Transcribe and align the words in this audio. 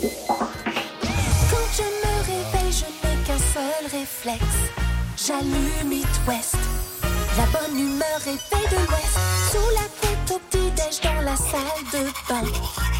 Quand 0.00 1.68
je 1.76 1.82
me 1.82 2.14
réveille, 2.24 2.72
je 2.72 2.86
n'ai 2.86 3.16
qu'un 3.24 3.38
seul 3.38 3.84
réflexe. 3.92 4.60
J'allume 5.16 5.92
It 5.92 6.06
West. 6.26 6.56
La 7.36 7.44
bonne 7.46 7.78
humeur 7.78 8.18
réveille 8.24 8.68
de 8.70 8.76
l'Ouest. 8.76 9.18
Sous 9.52 9.70
la 9.74 9.86
tête 10.00 10.30
au 10.30 10.38
petit-déj 10.48 11.00
dans 11.02 11.20
la 11.20 11.36
salle 11.36 11.84
de 11.92 12.02
bain. 12.28 12.99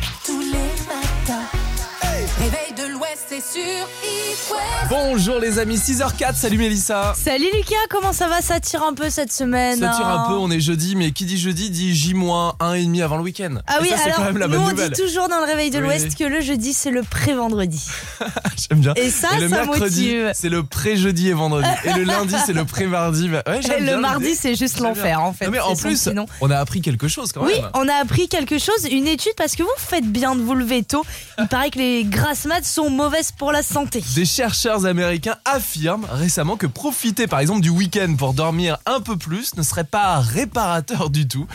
C'est 3.42 3.60
sur 3.60 3.88
It 4.04 4.50
West. 4.50 4.88
Bonjour 4.88 5.38
les 5.38 5.58
amis, 5.58 5.76
6h04, 5.76 6.34
salut 6.34 6.58
Mélissa. 6.58 7.14
Salut 7.16 7.46
Lucas, 7.54 7.74
comment 7.88 8.12
ça 8.12 8.28
va? 8.28 8.40
Ça 8.40 8.60
tire 8.60 8.82
un 8.82 8.94
peu 8.94 9.08
cette 9.10 9.32
semaine 9.32 9.78
Ça 9.78 9.88
tire 9.96 10.06
un 10.06 10.24
hein 10.24 10.26
peu, 10.28 10.34
on 10.34 10.50
est 10.50 10.60
jeudi, 10.60 10.96
mais 10.96 11.12
qui 11.12 11.24
dit 11.24 11.38
jeudi 11.38 11.70
dit 11.70 11.94
J-1,5 11.94 13.02
avant 13.02 13.16
le 13.16 13.22
week-end. 13.22 13.56
Ah 13.66 13.76
Et 13.78 13.82
oui, 13.82 13.88
ça, 13.90 13.96
alors 14.04 14.16
quand 14.16 14.24
même 14.24 14.38
la 14.38 14.46
nous 14.46 14.54
bonne 14.54 14.62
on 14.62 14.70
nouvelle. 14.70 14.90
dit 14.90 15.00
toujours 15.02 15.28
dans 15.28 15.38
le 15.38 15.44
réveil 15.46 15.70
de 15.70 15.78
Oui. 15.78 15.84
l'Ouest 15.84 16.16
que 16.18 16.24
le 16.24 16.40
jeudi 16.40 16.72
c'est 16.72 16.90
le 16.90 17.02
pré-vendredi. 17.02 17.82
J'aime 18.68 18.80
bien. 18.80 18.94
Et 18.96 19.10
ça, 19.10 19.28
le 19.38 19.48
ça 19.48 19.64
mercredi, 19.64 20.02
motive. 20.16 20.30
c'est 20.34 20.48
le 20.48 20.62
pré-jeudi 20.64 21.28
et 21.28 21.32
vendredi. 21.32 21.68
et 21.84 21.92
le 21.92 22.04
lundi, 22.04 22.34
c'est 22.44 22.52
le 22.52 22.64
pré-mardi. 22.64 23.28
Bah, 23.28 23.42
Ouais, 23.46 23.60
j'aime 23.62 23.80
Et 23.80 23.82
bien 23.84 23.94
le 23.96 24.00
mardi 24.00 24.34
c'est 24.34 24.54
juste 24.54 24.80
l'enfer 24.80 25.20
en 25.22 25.32
fait. 25.32 25.46
Non, 25.46 25.52
mais 25.52 25.60
en 25.60 25.76
plus, 25.76 26.08
on 26.40 26.50
a 26.50 26.58
appris 26.58 26.80
quelque 26.80 27.08
chose 27.08 27.32
quand 27.32 27.44
Oui, 27.44 27.52
même. 27.54 27.70
on 27.74 27.88
a 27.88 27.94
appris 27.94 28.28
quelque 28.28 28.58
chose, 28.58 28.86
une 28.90 29.06
étude 29.06 29.32
parce 29.36 29.56
que 29.56 29.62
vous 29.62 29.68
faites 29.76 30.06
bien 30.06 30.34
de 30.34 30.40
vous 30.42 30.54
lever 30.54 30.82
tôt. 30.82 31.04
Il 31.38 31.46
paraît 31.48 31.70
que 31.70 31.78
les 31.78 32.04
grasses 32.04 32.44
maths 32.46 32.64
sont 32.64 32.90
mauvaises 32.90 33.29
pour 33.36 33.52
la 33.52 33.62
santé. 33.62 34.02
Des 34.14 34.24
chercheurs 34.24 34.86
américains 34.86 35.36
affirment 35.44 36.06
récemment 36.10 36.56
que 36.56 36.66
profiter 36.66 37.26
par 37.26 37.40
exemple 37.40 37.60
du 37.60 37.70
week-end 37.70 38.14
pour 38.16 38.34
dormir 38.34 38.78
un 38.86 39.00
peu 39.00 39.16
plus 39.16 39.56
ne 39.56 39.62
serait 39.62 39.84
pas 39.84 40.20
réparateur 40.20 41.10
du 41.10 41.26
tout. 41.26 41.46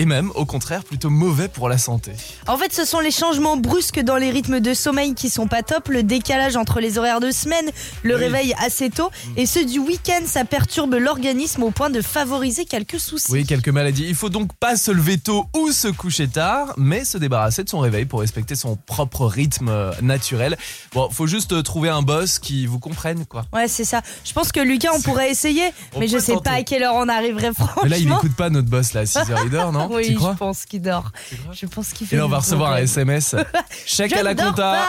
Et 0.00 0.06
même, 0.06 0.30
au 0.34 0.46
contraire, 0.46 0.82
plutôt 0.82 1.10
mauvais 1.10 1.48
pour 1.48 1.68
la 1.68 1.76
santé. 1.76 2.12
En 2.46 2.56
fait, 2.56 2.72
ce 2.72 2.86
sont 2.86 3.00
les 3.00 3.10
changements 3.10 3.58
brusques 3.58 4.00
dans 4.00 4.16
les 4.16 4.30
rythmes 4.30 4.60
de 4.60 4.72
sommeil 4.72 5.12
qui 5.14 5.28
sont 5.28 5.46
pas 5.46 5.62
top, 5.62 5.88
le 5.88 6.02
décalage 6.02 6.56
entre 6.56 6.80
les 6.80 6.96
horaires 6.96 7.20
de 7.20 7.30
semaine, 7.30 7.70
le 8.02 8.14
Oui. 8.14 8.20
réveil 8.22 8.54
assez 8.58 8.88
tôt 8.88 9.10
et 9.36 9.44
ceux 9.44 9.66
du 9.66 9.78
week-end, 9.78 10.22
ça 10.24 10.46
perturbe 10.46 10.94
l'organisme 10.94 11.62
au 11.64 11.70
point 11.70 11.90
de 11.90 12.00
favoriser 12.00 12.64
quelques 12.64 12.98
soucis. 12.98 13.30
Oui, 13.30 13.44
quelques 13.44 13.68
maladies. 13.68 14.06
Il 14.08 14.14
faut 14.14 14.30
donc 14.30 14.54
pas 14.54 14.76
se 14.76 14.90
lever 14.90 15.18
tôt 15.18 15.44
ou 15.54 15.70
se 15.70 15.88
coucher 15.88 16.28
tard, 16.28 16.72
mais 16.78 17.04
se 17.04 17.18
débarrasser 17.18 17.62
de 17.62 17.68
son 17.68 17.80
réveil 17.80 18.06
pour 18.06 18.20
respecter 18.20 18.54
son 18.54 18.76
propre 18.76 19.26
rythme 19.26 19.68
euh, 19.68 19.92
naturel. 20.00 20.56
Bon, 20.94 21.10
faut 21.10 21.26
juste 21.26 21.52
euh, 21.52 21.60
trouver 21.62 21.90
un 21.90 22.00
boss 22.00 22.38
qui 22.38 22.64
vous 22.64 22.78
comprenne, 22.78 23.26
quoi. 23.26 23.44
Ouais, 23.52 23.68
c'est 23.68 23.84
ça. 23.84 24.00
Je 24.24 24.32
pense 24.32 24.50
que 24.50 24.60
Lucas, 24.60 24.92
on 24.96 25.02
pourrait 25.02 25.30
essayer, 25.30 25.64
On 25.94 26.00
mais 26.00 26.08
je 26.08 26.16
sais 26.16 26.32
tenter. 26.32 26.44
pas 26.44 26.56
à 26.56 26.62
quelle 26.62 26.84
heure 26.84 26.94
on 26.94 27.06
arriverait 27.08 27.52
franchement. 27.52 27.82
Mais 27.82 27.90
là, 27.90 27.98
il 27.98 28.10
écoute 28.10 28.34
pas 28.34 28.48
notre 28.48 28.68
boss, 28.68 28.94
là, 28.94 29.02
à 29.02 29.04
6h, 29.04 29.36
il 29.44 29.54
dort, 29.90 29.98
Oui, 29.98 30.06
Tu 30.08 30.14
crois 30.14 30.32
je 30.32 30.38
pense 30.38 30.64
qu'il 30.64 30.82
dort. 30.82 31.12
Je 31.52 31.66
pense 31.66 31.92
qu'il 31.92 32.06
fait. 32.06 32.16
Et 32.16 32.18
là, 32.18 32.26
on 32.26 32.28
va 32.28 32.38
recevoir 32.38 32.72
un. 32.72 32.76
SMS. 32.78 33.34
Chèque 33.86 34.12
à 34.14 34.22
la 34.22 34.34
compta. 34.34 34.86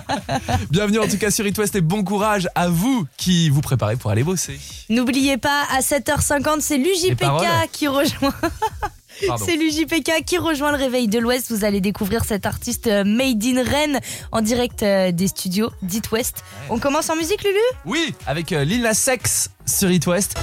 Bienvenue 0.70 0.98
en 0.98 1.08
tout 1.08 1.18
cas 1.18 1.30
sur 1.30 1.46
It 1.46 1.56
West 1.58 1.74
et 1.74 1.80
bon 1.80 2.04
courage 2.04 2.48
à 2.54 2.68
vous 2.68 3.06
qui 3.16 3.50
vous 3.50 3.60
préparez 3.60 3.96
pour 3.96 4.10
aller 4.10 4.24
bosser. 4.24 4.58
N'oubliez 4.88 5.36
pas, 5.36 5.64
à 5.72 5.80
7h50, 5.80 6.60
c'est 6.60 6.78
l'UJPK 6.78 7.70
qui 7.72 7.88
rejoint. 7.88 8.34
C'est 9.44 9.56
l'UJPK 9.56 10.24
qui 10.24 10.38
rejoint 10.38 10.70
le 10.70 10.78
réveil 10.78 11.08
de 11.08 11.18
l'Ouest. 11.18 11.50
Vous 11.50 11.64
allez 11.64 11.80
découvrir 11.80 12.24
cet 12.24 12.46
artiste 12.46 12.86
euh, 12.86 13.04
Made 13.04 13.42
in 13.44 13.62
Rennes 13.62 14.00
en 14.32 14.40
direct 14.40 14.82
euh, 14.82 15.12
des 15.12 15.28
studios 15.28 15.70
d'It 15.82 16.10
West. 16.12 16.44
On 16.70 16.78
commence 16.78 17.10
en 17.10 17.16
musique, 17.16 17.42
Lulu? 17.42 17.58
Oui, 17.84 18.14
avec 18.26 18.52
euh, 18.52 18.64
Lil 18.64 18.82
Nas 18.82 19.08
X 19.12 19.50
sur 19.66 19.90
It 19.90 20.06
West. 20.06 20.38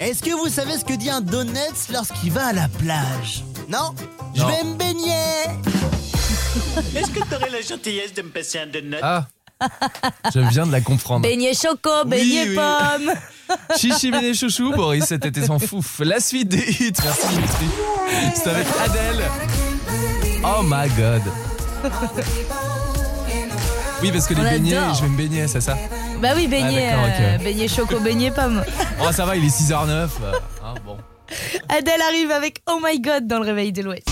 Est-ce 0.00 0.22
que 0.22 0.30
vous 0.30 0.48
savez 0.48 0.78
ce 0.78 0.84
que 0.84 0.94
dit 0.94 1.10
un 1.10 1.20
donuts 1.20 1.52
lorsqu'il 1.92 2.32
va 2.32 2.46
à 2.46 2.52
la 2.54 2.68
plage? 2.68 3.44
Non? 3.68 3.94
Je 4.34 4.42
vais 4.42 4.64
me 4.64 4.74
baigner 4.74 5.12
Est-ce 6.96 7.10
que 7.10 7.20
t'aurais 7.28 7.50
la 7.50 7.60
gentillesse 7.60 8.14
de 8.14 8.22
me 8.22 8.30
passer 8.30 8.58
un 8.60 8.66
donut 8.66 8.96
Ah, 9.02 9.26
je 10.34 10.40
viens 10.40 10.66
de 10.66 10.72
la 10.72 10.80
comprendre. 10.80 11.20
Beignet 11.22 11.52
choco, 11.52 12.04
beignet 12.06 12.48
oui. 12.48 12.54
pomme. 12.56 13.12
Chichi 13.78 14.10
Miné 14.10 14.32
Chouchou, 14.32 14.72
Boris, 14.72 15.04
cet 15.04 15.26
été 15.26 15.44
s'en 15.44 15.58
fouf. 15.58 16.00
La 16.02 16.18
suite 16.18 16.48
des 16.48 16.58
hits, 16.66 16.92
merci 17.04 17.26
Dimitri. 17.28 17.66
C'est 18.34 18.48
avec 18.48 18.66
Adèle. 18.82 19.22
Oh 20.42 20.62
my 20.64 20.88
god. 20.96 21.22
Oui, 24.02 24.10
parce 24.12 24.26
que 24.26 24.32
les 24.32 24.42
beignets, 24.42 24.78
je 24.96 25.02
vais 25.02 25.08
me 25.08 25.16
baigner, 25.16 25.46
c'est 25.46 25.60
ça? 25.60 25.76
Bah 26.20 26.30
oui, 26.36 26.46
beignet, 26.48 26.90
Ah, 26.92 27.04
euh, 27.04 27.36
ok. 27.36 27.42
beignet 27.44 27.68
choco, 27.68 27.98
beignet 28.00 28.30
pomme. 28.30 28.62
Oh, 29.02 29.10
ça 29.12 29.24
va, 29.24 29.36
il 29.36 29.44
est 29.44 29.48
6h09. 29.48 29.88
euh, 30.22 30.32
hein, 30.64 30.74
bon. 30.84 30.96
Adèle 31.68 32.02
arrive 32.08 32.30
avec 32.30 32.60
Oh 32.68 32.78
My 32.84 33.00
God 33.00 33.26
dans 33.26 33.38
le 33.38 33.46
réveil 33.46 33.72
de 33.72 33.82
l'Ouest. 33.82 34.06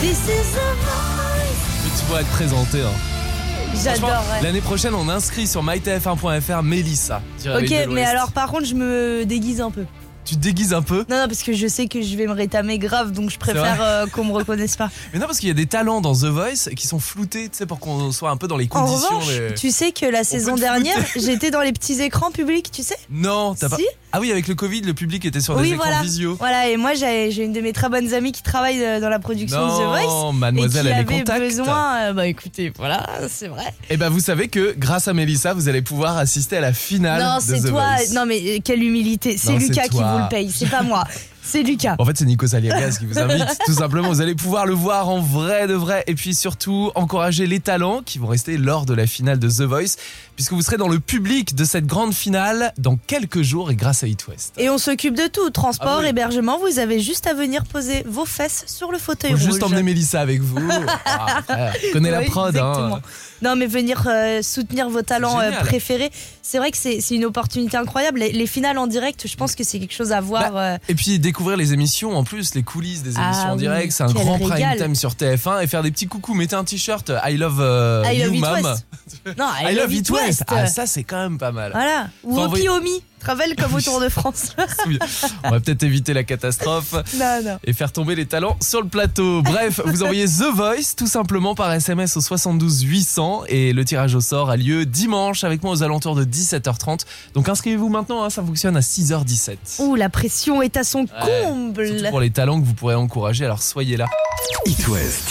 This 0.00 0.28
is. 0.28 0.56
Tu 1.98 2.12
vas 2.12 2.20
être 2.20 2.28
présenté. 2.28 2.82
Hein. 2.82 3.74
J'adorerais. 3.82 4.42
L'année 4.42 4.60
prochaine, 4.60 4.94
on 4.94 5.08
inscrit 5.08 5.46
sur 5.46 5.64
mytf1.fr 5.64 6.62
Mélissa. 6.62 7.22
Ok, 7.46 7.72
mais 7.90 8.04
alors 8.04 8.32
par 8.32 8.48
contre, 8.50 8.64
je 8.66 8.74
me 8.74 9.24
déguise 9.24 9.60
un 9.60 9.70
peu. 9.70 9.84
Tu 10.26 10.34
te 10.34 10.40
déguises 10.40 10.74
un 10.74 10.82
peu 10.82 11.04
Non, 11.08 11.18
non, 11.20 11.26
parce 11.28 11.42
que 11.44 11.52
je 11.52 11.66
sais 11.68 11.86
que 11.86 12.02
je 12.02 12.16
vais 12.16 12.26
me 12.26 12.32
rétamer 12.32 12.78
grave, 12.78 13.12
donc 13.12 13.30
je 13.30 13.38
préfère 13.38 13.78
euh, 13.80 14.06
qu'on 14.08 14.24
me 14.24 14.32
reconnaisse 14.32 14.76
pas. 14.76 14.90
Mais 15.12 15.18
non, 15.20 15.26
parce 15.26 15.38
qu'il 15.38 15.48
y 15.48 15.52
a 15.52 15.54
des 15.54 15.66
talents 15.66 16.00
dans 16.00 16.14
The 16.14 16.24
Voice 16.24 16.68
qui 16.76 16.86
sont 16.88 16.98
floutés, 16.98 17.48
tu 17.48 17.58
sais, 17.58 17.66
pour 17.66 17.78
qu'on 17.78 18.10
soit 18.12 18.30
un 18.30 18.36
peu 18.36 18.48
dans 18.48 18.56
les 18.56 18.66
En 18.72 18.84
conditions. 18.84 19.18
revanche, 19.20 19.28
les- 19.38 19.54
tu 19.54 19.70
sais 19.70 19.92
que 19.92 20.04
la 20.04 20.24
saison 20.24 20.56
dernière, 20.56 20.98
j'étais 21.16 21.50
dans 21.52 21.60
les 21.62 21.72
petits 21.72 22.02
écrans 22.02 22.32
publics, 22.32 22.70
tu 22.72 22.82
sais? 22.82 22.96
Non, 23.08 23.54
t'as 23.54 23.68
pas. 23.68 23.76
Ah 24.16 24.20
oui, 24.20 24.32
avec 24.32 24.48
le 24.48 24.54
Covid, 24.54 24.80
le 24.80 24.94
public 24.94 25.26
était 25.26 25.42
sur 25.42 25.54
Oui, 25.56 25.64
des 25.68 25.74
écrans 25.74 25.84
voilà. 25.84 26.00
visio. 26.00 26.36
Voilà, 26.36 26.70
et 26.70 26.78
moi 26.78 26.94
j'ai 26.94 27.36
une 27.44 27.52
de 27.52 27.60
mes 27.60 27.74
très 27.74 27.90
bonnes 27.90 28.14
amies 28.14 28.32
qui 28.32 28.42
travaille 28.42 28.82
euh, 28.82 28.98
dans 28.98 29.10
la 29.10 29.18
production 29.18 29.58
de 29.66 29.72
The 29.72 29.86
Voice. 29.86 30.06
Non, 30.06 30.32
Et 30.32 30.36
mademoiselle, 30.36 30.86
qui 30.86 30.88
elle 30.88 30.96
est 30.96 31.00
avait 31.00 31.18
contact. 31.18 31.40
besoin, 31.42 31.96
euh, 31.96 32.12
bah 32.14 32.26
écoutez, 32.26 32.72
voilà, 32.78 33.06
c'est 33.28 33.48
vrai. 33.48 33.74
Et 33.90 33.98
ben 33.98 34.08
vous 34.08 34.20
savez 34.20 34.48
que 34.48 34.74
grâce 34.78 35.06
à 35.06 35.12
Mélissa, 35.12 35.52
vous 35.52 35.68
allez 35.68 35.82
pouvoir 35.82 36.16
assister 36.16 36.56
à 36.56 36.60
la 36.62 36.72
finale 36.72 37.22
Non, 37.22 37.36
de 37.36 37.42
c'est 37.42 37.60
The 37.60 37.68
toi. 37.68 37.82
Voice. 37.96 38.14
Non, 38.14 38.24
mais 38.24 38.40
euh, 38.40 38.58
quelle 38.64 38.82
humilité. 38.82 39.36
C'est 39.36 39.58
Lucas 39.58 39.82
qui 39.88 39.98
vous 39.98 40.00
le 40.18 40.30
paye, 40.30 40.50
c'est 40.50 40.70
pas 40.70 40.82
moi. 40.82 41.04
C'est 41.42 41.62
Lucas. 41.62 41.94
En 42.00 42.04
fait, 42.04 42.16
c'est 42.18 42.24
Nico 42.24 42.52
Aliagas 42.56 42.96
qui 42.98 43.06
vous 43.06 43.20
invite, 43.20 43.46
tout 43.66 43.74
simplement. 43.74 44.08
Vous 44.08 44.20
allez 44.20 44.34
pouvoir 44.34 44.66
le 44.66 44.72
voir 44.74 45.08
en 45.08 45.20
vrai 45.20 45.68
de 45.68 45.74
vrai. 45.74 46.02
Et 46.08 46.16
puis 46.16 46.34
surtout, 46.34 46.90
encourager 46.96 47.46
les 47.46 47.60
talents 47.60 48.00
qui 48.04 48.18
vont 48.18 48.26
rester 48.26 48.56
lors 48.58 48.84
de 48.84 48.94
la 48.94 49.06
finale 49.06 49.38
de 49.38 49.48
The 49.48 49.60
Voice, 49.62 49.94
puisque 50.36 50.52
vous 50.52 50.62
serez 50.62 50.76
dans 50.76 50.88
le 50.88 51.00
public 51.00 51.54
de 51.54 51.64
cette 51.64 51.86
grande 51.86 52.14
finale 52.14 52.72
dans 52.78 52.96
quelques 52.96 53.42
jours 53.42 53.70
et 53.70 53.74
grâce 53.76 54.04
à 54.04 54.06
It 54.06 54.26
West. 54.28 54.54
Et 54.58 54.68
on 54.70 54.78
s'occupe 54.78 55.14
de 55.14 55.26
tout. 55.26 55.50
Transport, 55.50 55.96
Ah 55.98 56.00
oui. 56.02 56.08
hébergement. 56.08 56.58
Vous 56.58 56.78
avez 56.78 57.00
juste 57.00 57.26
à 57.26 57.34
venir 57.34 57.64
poser 57.64 58.04
vos 58.06 58.24
fesses 58.26 58.64
sur 58.66 58.92
le 58.92 58.98
fauteuil 58.98 59.32
Faut 59.32 59.36
rouge. 59.38 59.46
juste 59.46 59.62
emmener 59.62 59.82
Mélissa 59.82 60.20
avec 60.20 60.40
vous. 60.40 60.56
Ah, 61.04 61.42
frère, 61.42 61.74
connais 61.92 62.10
la 62.10 62.22
prod, 62.22 62.56
hein. 62.56 63.00
Non, 63.42 63.54
mais 63.56 63.66
venir 63.66 64.04
euh, 64.06 64.40
soutenir 64.42 64.88
vos 64.88 65.02
talents 65.02 65.38
euh, 65.40 65.50
préférés, 65.60 66.10
c'est 66.42 66.58
vrai 66.58 66.70
que 66.70 66.76
c'est 66.78 67.00
une 67.10 67.24
opportunité 67.24 67.76
incroyable. 67.76 68.20
Les, 68.20 68.32
les 68.32 68.46
finales 68.46 68.78
en 68.78 68.86
direct, 68.86 69.26
je 69.28 69.36
pense 69.36 69.54
que 69.54 69.62
c'est 69.64 69.78
quelque 69.78 69.92
chose 69.94 70.12
à 70.12 70.20
voir. 70.20 70.52
Bah, 70.52 70.60
euh, 70.60 70.78
Et 70.88 70.94
puis 70.94 71.18
découvrir 71.18 71.56
les 71.56 71.72
émissions 71.72 72.16
en 72.16 72.24
plus, 72.24 72.54
les 72.54 72.62
coulisses 72.62 73.02
des 73.02 73.12
Ah 73.16 73.26
émissions 73.26 73.48
en 73.50 73.52
oui, 73.54 73.58
direct, 73.60 73.92
c'est 73.92 74.02
un 74.04 74.12
grand 74.12 74.38
prime 74.38 74.76
time 74.76 74.94
sur 74.94 75.12
TF1 75.12 75.62
et 75.62 75.66
faire 75.66 75.82
des 75.82 75.90
petits 75.90 76.06
coucous, 76.06 76.34
mettez 76.34 76.56
un 76.56 76.64
t-shirt 76.64 77.10
I 77.24 77.36
love, 77.36 77.58
I 77.60 78.18
love 78.18 78.28
you 78.28 78.34
It 78.34 78.40
mom. 78.40 78.64
West. 78.64 78.86
Non, 79.38 79.46
I, 79.62 79.74
love 79.74 79.92
It 79.92 80.08
West. 80.10 80.25
Ah 80.48 80.66
ça 80.66 80.86
c'est 80.86 81.04
quand 81.04 81.18
même 81.18 81.38
pas 81.38 81.52
mal. 81.52 81.72
Voilà. 81.72 82.08
Ou 82.24 82.38
envoyer- 82.40 82.68
Opiomi. 82.68 83.02
Travel 83.18 83.56
comme 83.56 83.74
au 83.74 83.80
Tour 83.80 83.98
de 84.00 84.08
France. 84.10 84.54
On 85.44 85.50
va 85.50 85.58
peut-être 85.58 85.82
éviter 85.82 86.12
la 86.12 86.22
catastrophe 86.22 86.92
non, 87.18 87.40
non. 87.44 87.58
et 87.64 87.72
faire 87.72 87.90
tomber 87.90 88.14
les 88.14 88.26
talents 88.26 88.56
sur 88.60 88.82
le 88.82 88.88
plateau. 88.88 89.42
Bref, 89.42 89.80
vous 89.84 90.02
envoyez 90.02 90.26
The 90.26 90.54
Voice 90.54 90.94
tout 90.96 91.06
simplement 91.08 91.54
par 91.54 91.72
SMS 91.72 92.16
au 92.16 92.20
72 92.20 92.82
800 92.82 93.44
et 93.48 93.72
le 93.72 93.84
tirage 93.84 94.14
au 94.14 94.20
sort 94.20 94.50
a 94.50 94.56
lieu 94.56 94.84
dimanche 94.86 95.42
avec 95.44 95.62
moi 95.64 95.72
aux 95.72 95.82
alentours 95.82 96.14
de 96.14 96.24
17h30. 96.24 97.00
Donc 97.34 97.48
inscrivez-vous 97.48 97.88
maintenant, 97.88 98.22
hein, 98.22 98.30
ça 98.30 98.42
fonctionne 98.44 98.76
à 98.76 98.80
6h17. 98.80 99.56
Ouh, 99.80 99.94
la 99.96 100.08
pression 100.10 100.62
est 100.62 100.76
à 100.76 100.84
son 100.84 101.00
Ouais. 101.00 101.42
comble. 101.46 101.86
Surtout 101.88 102.10
pour 102.10 102.20
les 102.20 102.30
talents 102.30 102.60
que 102.60 102.66
vous 102.66 102.74
pourrez 102.74 102.94
encourager, 102.94 103.44
alors 103.46 103.62
soyez 103.62 103.96
là. 103.96 104.06
It 104.66 104.86
West. 104.86 105.30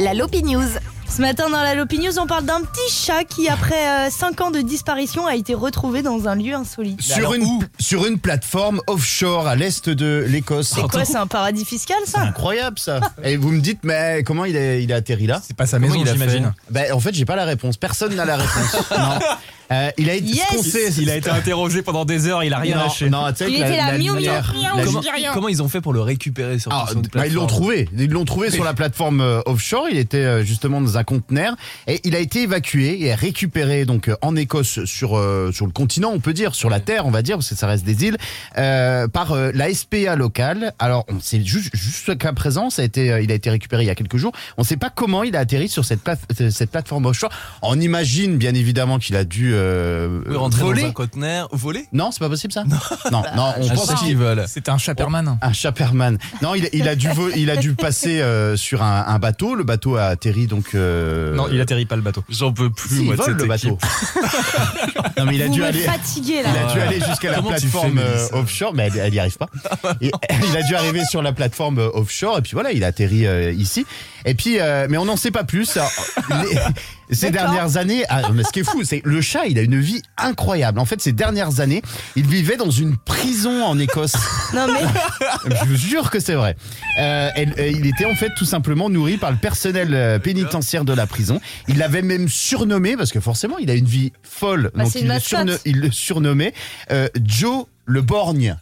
La 0.00 0.14
Lopi 0.14 0.42
News. 0.42 0.64
Ce 1.10 1.22
matin 1.22 1.50
dans 1.50 1.62
la 1.62 1.74
Lopi 1.74 1.98
News, 1.98 2.16
on 2.20 2.26
parle 2.28 2.44
d'un 2.44 2.60
petit 2.60 2.92
chat 2.94 3.24
qui, 3.24 3.48
après 3.48 4.08
5 4.10 4.40
ans 4.40 4.50
de 4.52 4.60
disparition, 4.60 5.26
a 5.26 5.34
été 5.34 5.52
retrouvé 5.52 6.00
dans 6.02 6.28
un 6.28 6.36
lieu 6.36 6.54
insolite. 6.54 7.02
Sur 7.02 7.34
une, 7.34 7.44
sur 7.80 8.06
une 8.06 8.18
plateforme 8.20 8.80
offshore 8.86 9.48
à 9.48 9.56
l'est 9.56 9.88
de 9.88 10.24
l'Écosse. 10.28 10.72
C'est 10.76 10.82
quoi, 10.88 11.04
c'est 11.04 11.16
un 11.16 11.26
paradis 11.26 11.64
fiscal 11.64 11.96
ça? 12.06 12.20
Incroyable 12.20 12.78
ça. 12.78 13.00
Et 13.24 13.36
vous 13.36 13.50
me 13.50 13.60
dites, 13.60 13.80
mais 13.82 14.22
comment 14.24 14.44
il 14.44 14.54
est, 14.54 14.84
il 14.84 14.90
est 14.92 14.94
atterri 14.94 15.26
là? 15.26 15.40
C'est 15.44 15.56
pas 15.56 15.66
sa 15.66 15.80
Comment 15.80 15.92
maison, 15.92 16.08
a 16.08 16.12
j'imagine. 16.12 16.52
ben, 16.70 16.92
En 16.92 17.00
fait, 17.00 17.14
j'ai 17.14 17.24
pas 17.24 17.36
la 17.36 17.46
réponse. 17.46 17.76
Personne 17.78 18.14
n'a 18.14 18.24
la 18.24 18.36
réponse. 18.36 18.76
non. 18.96 19.18
Euh, 19.70 19.90
il 19.98 20.08
a 20.08 20.14
été 20.14 20.26
Yes 20.26 20.44
ce 20.50 20.56
qu'on 20.56 20.62
sait, 20.62 20.92
Il 21.00 21.10
a 21.10 21.16
été 21.16 21.28
interrogé 21.30 21.82
pendant 21.82 22.04
des 22.04 22.26
heures, 22.26 22.42
il 22.44 22.52
a 22.54 22.58
rien 22.58 22.76
lâché. 22.76 23.10
non, 23.10 23.28
tu 23.30 23.36
sais 23.44 23.50
Il 23.50 23.56
était 23.56 23.76
là, 23.76 23.92
la- 23.92 24.42
Comment, 24.84 25.00
dis 25.00 25.10
rien. 25.10 25.32
comment 25.34 25.48
ils 25.48 25.62
ont 25.62 25.68
fait 25.68 25.80
pour 25.80 25.92
le 25.92 26.00
récupérer 26.00 26.58
sur, 26.58 26.72
Ah, 26.72 26.86
sur 26.88 26.96
une 26.96 27.02
bah, 27.02 27.26
ils 27.26 27.34
l'ont 27.34 27.46
plateforme 27.46 27.46
trouvé. 27.48 27.88
Ils 27.98 28.10
l'ont 28.10 28.24
trouvé 28.24 28.50
sur 28.50 28.64
la 28.64 28.74
plateforme 28.74 29.20
euh, 29.20 29.40
offshore. 29.46 29.86
Il 29.90 29.98
était 29.98 30.16
euh, 30.18 30.42
justement 30.44 30.80
dans 30.80 30.96
un 30.96 31.04
conteneur 31.04 31.54
et 31.86 32.00
il 32.04 32.14
a 32.16 32.18
été 32.18 32.42
évacué 32.42 33.02
et 33.02 33.14
récupéré 33.14 33.84
donc 33.84 34.08
euh, 34.08 34.16
en 34.22 34.36
Écosse 34.36 34.84
sur 34.84 35.16
euh, 35.18 35.50
sur 35.52 35.66
le 35.66 35.72
continent, 35.72 36.10
on 36.14 36.20
peut 36.20 36.32
dire, 36.32 36.54
sur 36.54 36.70
la 36.70 36.80
terre, 36.80 37.06
on 37.06 37.10
va 37.10 37.22
dire, 37.22 37.36
parce 37.36 37.48
que 37.50 37.54
ça 37.54 37.66
reste 37.66 37.84
des 37.84 38.04
îles, 38.04 38.16
euh, 38.56 39.06
par 39.08 39.32
euh, 39.32 39.50
la 39.54 39.72
SPA 39.72 40.16
locale. 40.16 40.72
Alors, 40.78 41.04
on 41.08 41.20
sait 41.20 41.42
juste 41.44 41.70
jusqu'à 41.74 42.32
présent, 42.32 42.70
ça 42.70 42.82
a 42.82 42.84
été, 42.84 43.10
euh, 43.12 43.20
il 43.20 43.30
a 43.30 43.34
été 43.34 43.50
récupéré 43.50 43.82
il 43.84 43.86
y 43.86 43.90
a 43.90 43.94
quelques 43.94 44.16
jours. 44.16 44.32
On 44.56 44.62
ne 44.62 44.66
sait 44.66 44.76
pas 44.76 44.90
comment 44.90 45.22
il 45.24 45.36
a 45.36 45.40
atterri 45.40 45.68
sur 45.68 45.84
cette 45.84 46.02
plate- 46.02 46.20
euh, 46.40 46.50
cette 46.50 46.70
plateforme 46.70 47.06
offshore. 47.06 47.30
On 47.62 47.78
imagine 47.80 48.36
bien 48.36 48.54
évidemment 48.54 48.98
qu'il 48.98 49.16
a 49.16 49.24
dû 49.24 49.54
euh, 49.58 50.20
Oui, 50.26 50.36
rentrer 50.36 50.62
voler. 50.62 50.82
dans 50.82 50.88
un 50.88 50.92
conteneur, 50.92 51.48
voler? 51.52 51.86
Non, 51.92 52.10
c'est 52.10 52.20
pas 52.20 52.28
possible 52.28 52.52
ça? 52.52 52.64
Non, 52.64 53.22
non, 53.36 53.52
on 53.58 53.68
À 53.68 53.74
pense 53.74 53.94
qu'ils 53.94 54.16
veulent. 54.16 54.44
C'était 54.48 54.70
un 54.70 54.78
chaperman. 54.78 55.38
un 55.42 55.52
chaperman. 55.52 56.18
Non, 56.42 56.54
il, 56.54 56.68
il 56.72 56.88
a 56.88 56.94
dû 56.94 57.08
vo- 57.08 57.30
il 57.36 57.50
a 57.50 57.56
dû 57.56 57.74
passer 57.74 58.20
euh, 58.20 58.56
sur 58.56 58.82
un, 58.82 59.04
un 59.06 59.18
bateau. 59.18 59.54
Le 59.54 59.64
bateau 59.64 59.96
a 59.96 60.04
atterri 60.04 60.46
donc. 60.46 60.74
euh, 60.74 61.34
Non, 61.34 61.46
il 61.52 61.60
atterrit 61.60 61.86
pas 61.86 61.96
le 61.96 62.02
bateau. 62.02 62.24
J'en 62.28 62.52
peux 62.52 62.70
plus, 62.70 62.88
Si, 62.88 63.00
il 63.00 63.04
moi, 63.06 63.16
de 63.16 63.22
vole 63.22 63.34
le 63.34 63.46
bateau. 63.46 63.78
non, 65.18 65.24
mais 65.26 65.34
il 65.36 65.42
a 65.42 65.46
Vous 65.46 65.52
dû 65.54 65.64
aller. 65.64 65.80
fatiguez 65.80 66.42
là. 66.42 66.50
Il 66.54 66.58
a 66.70 66.72
dû 66.72 66.80
aller 66.80 67.00
jusqu'à 67.00 67.32
la 67.32 67.42
plateforme 67.42 67.98
fais, 67.98 68.04
euh, 68.34 68.38
offshore, 68.40 68.74
mais 68.74 68.84
elle, 68.92 68.98
elle 68.98 69.14
y 69.14 69.18
arrive 69.18 69.36
pas. 69.36 69.48
Et, 70.00 70.10
il 70.50 70.56
a 70.56 70.62
dû 70.62 70.74
arriver 70.74 71.04
sur 71.04 71.22
la 71.22 71.32
plateforme 71.32 71.78
offshore 71.94 72.38
et 72.38 72.42
puis 72.42 72.52
voilà, 72.52 72.72
il 72.72 72.84
a 72.84 72.88
atterri 72.88 73.26
euh, 73.26 73.52
ici. 73.52 73.86
Et 74.28 74.34
puis, 74.34 74.60
euh, 74.60 74.86
mais 74.90 74.98
on 74.98 75.04
n'en 75.06 75.16
sait 75.16 75.30
pas 75.30 75.44
plus. 75.44 75.76
Alors, 75.76 75.90
les- 76.44 76.58
ces 77.14 77.30
dernières 77.30 77.76
années, 77.78 78.04
ah, 78.10 78.30
mais 78.32 78.42
ce 78.44 78.50
qui 78.52 78.60
est 78.60 78.64
fou, 78.64 78.82
c'est 78.84 79.00
le 79.04 79.20
chat, 79.22 79.46
il 79.46 79.58
a 79.58 79.62
une 79.62 79.80
vie 79.80 80.02
incroyable. 80.18 80.78
En 80.78 80.84
fait, 80.84 81.00
ces 81.00 81.12
dernières 81.12 81.60
années, 81.60 81.80
il 82.16 82.26
vivait 82.26 82.56
dans 82.58 82.70
une 82.70 82.96
prison 82.98 83.64
en 83.64 83.78
Écosse. 83.78 84.12
Non 84.54 84.66
mais 84.72 84.80
Je 85.60 85.64
vous 85.66 85.76
jure 85.76 86.10
que 86.10 86.20
c'est 86.20 86.34
vrai. 86.34 86.56
Euh, 87.00 87.30
elle- 87.34 87.54
euh, 87.58 87.68
il 87.68 87.86
était 87.86 88.04
en 88.06 88.14
fait 88.14 88.30
tout 88.36 88.44
simplement 88.44 88.88
nourri 88.90 89.16
par 89.16 89.30
le 89.30 89.36
personnel 89.38 89.94
euh, 89.94 90.18
pénitentiaire 90.18 90.84
de 90.84 90.92
la 90.92 91.06
prison. 91.06 91.40
Il 91.68 91.78
l'avait 91.78 92.02
même 92.02 92.28
surnommé 92.28 92.96
parce 92.96 93.12
que 93.12 93.20
forcément 93.20 93.58
il 93.58 93.70
a 93.70 93.74
une 93.74 93.84
vie 93.86 94.12
folle, 94.22 94.70
Bah, 94.74 94.82
donc 94.84 94.92
c'est 94.92 95.00
il 95.00 95.02
une 95.02 95.08
le, 95.08 95.14
mascotte. 95.14 95.38
surno- 95.48 95.60
il 95.64 95.80
le 95.80 95.90
surnommait 95.90 96.52
euh, 96.90 97.08
Joe 97.24 97.66
le 97.86 98.02
borgne. 98.02 98.56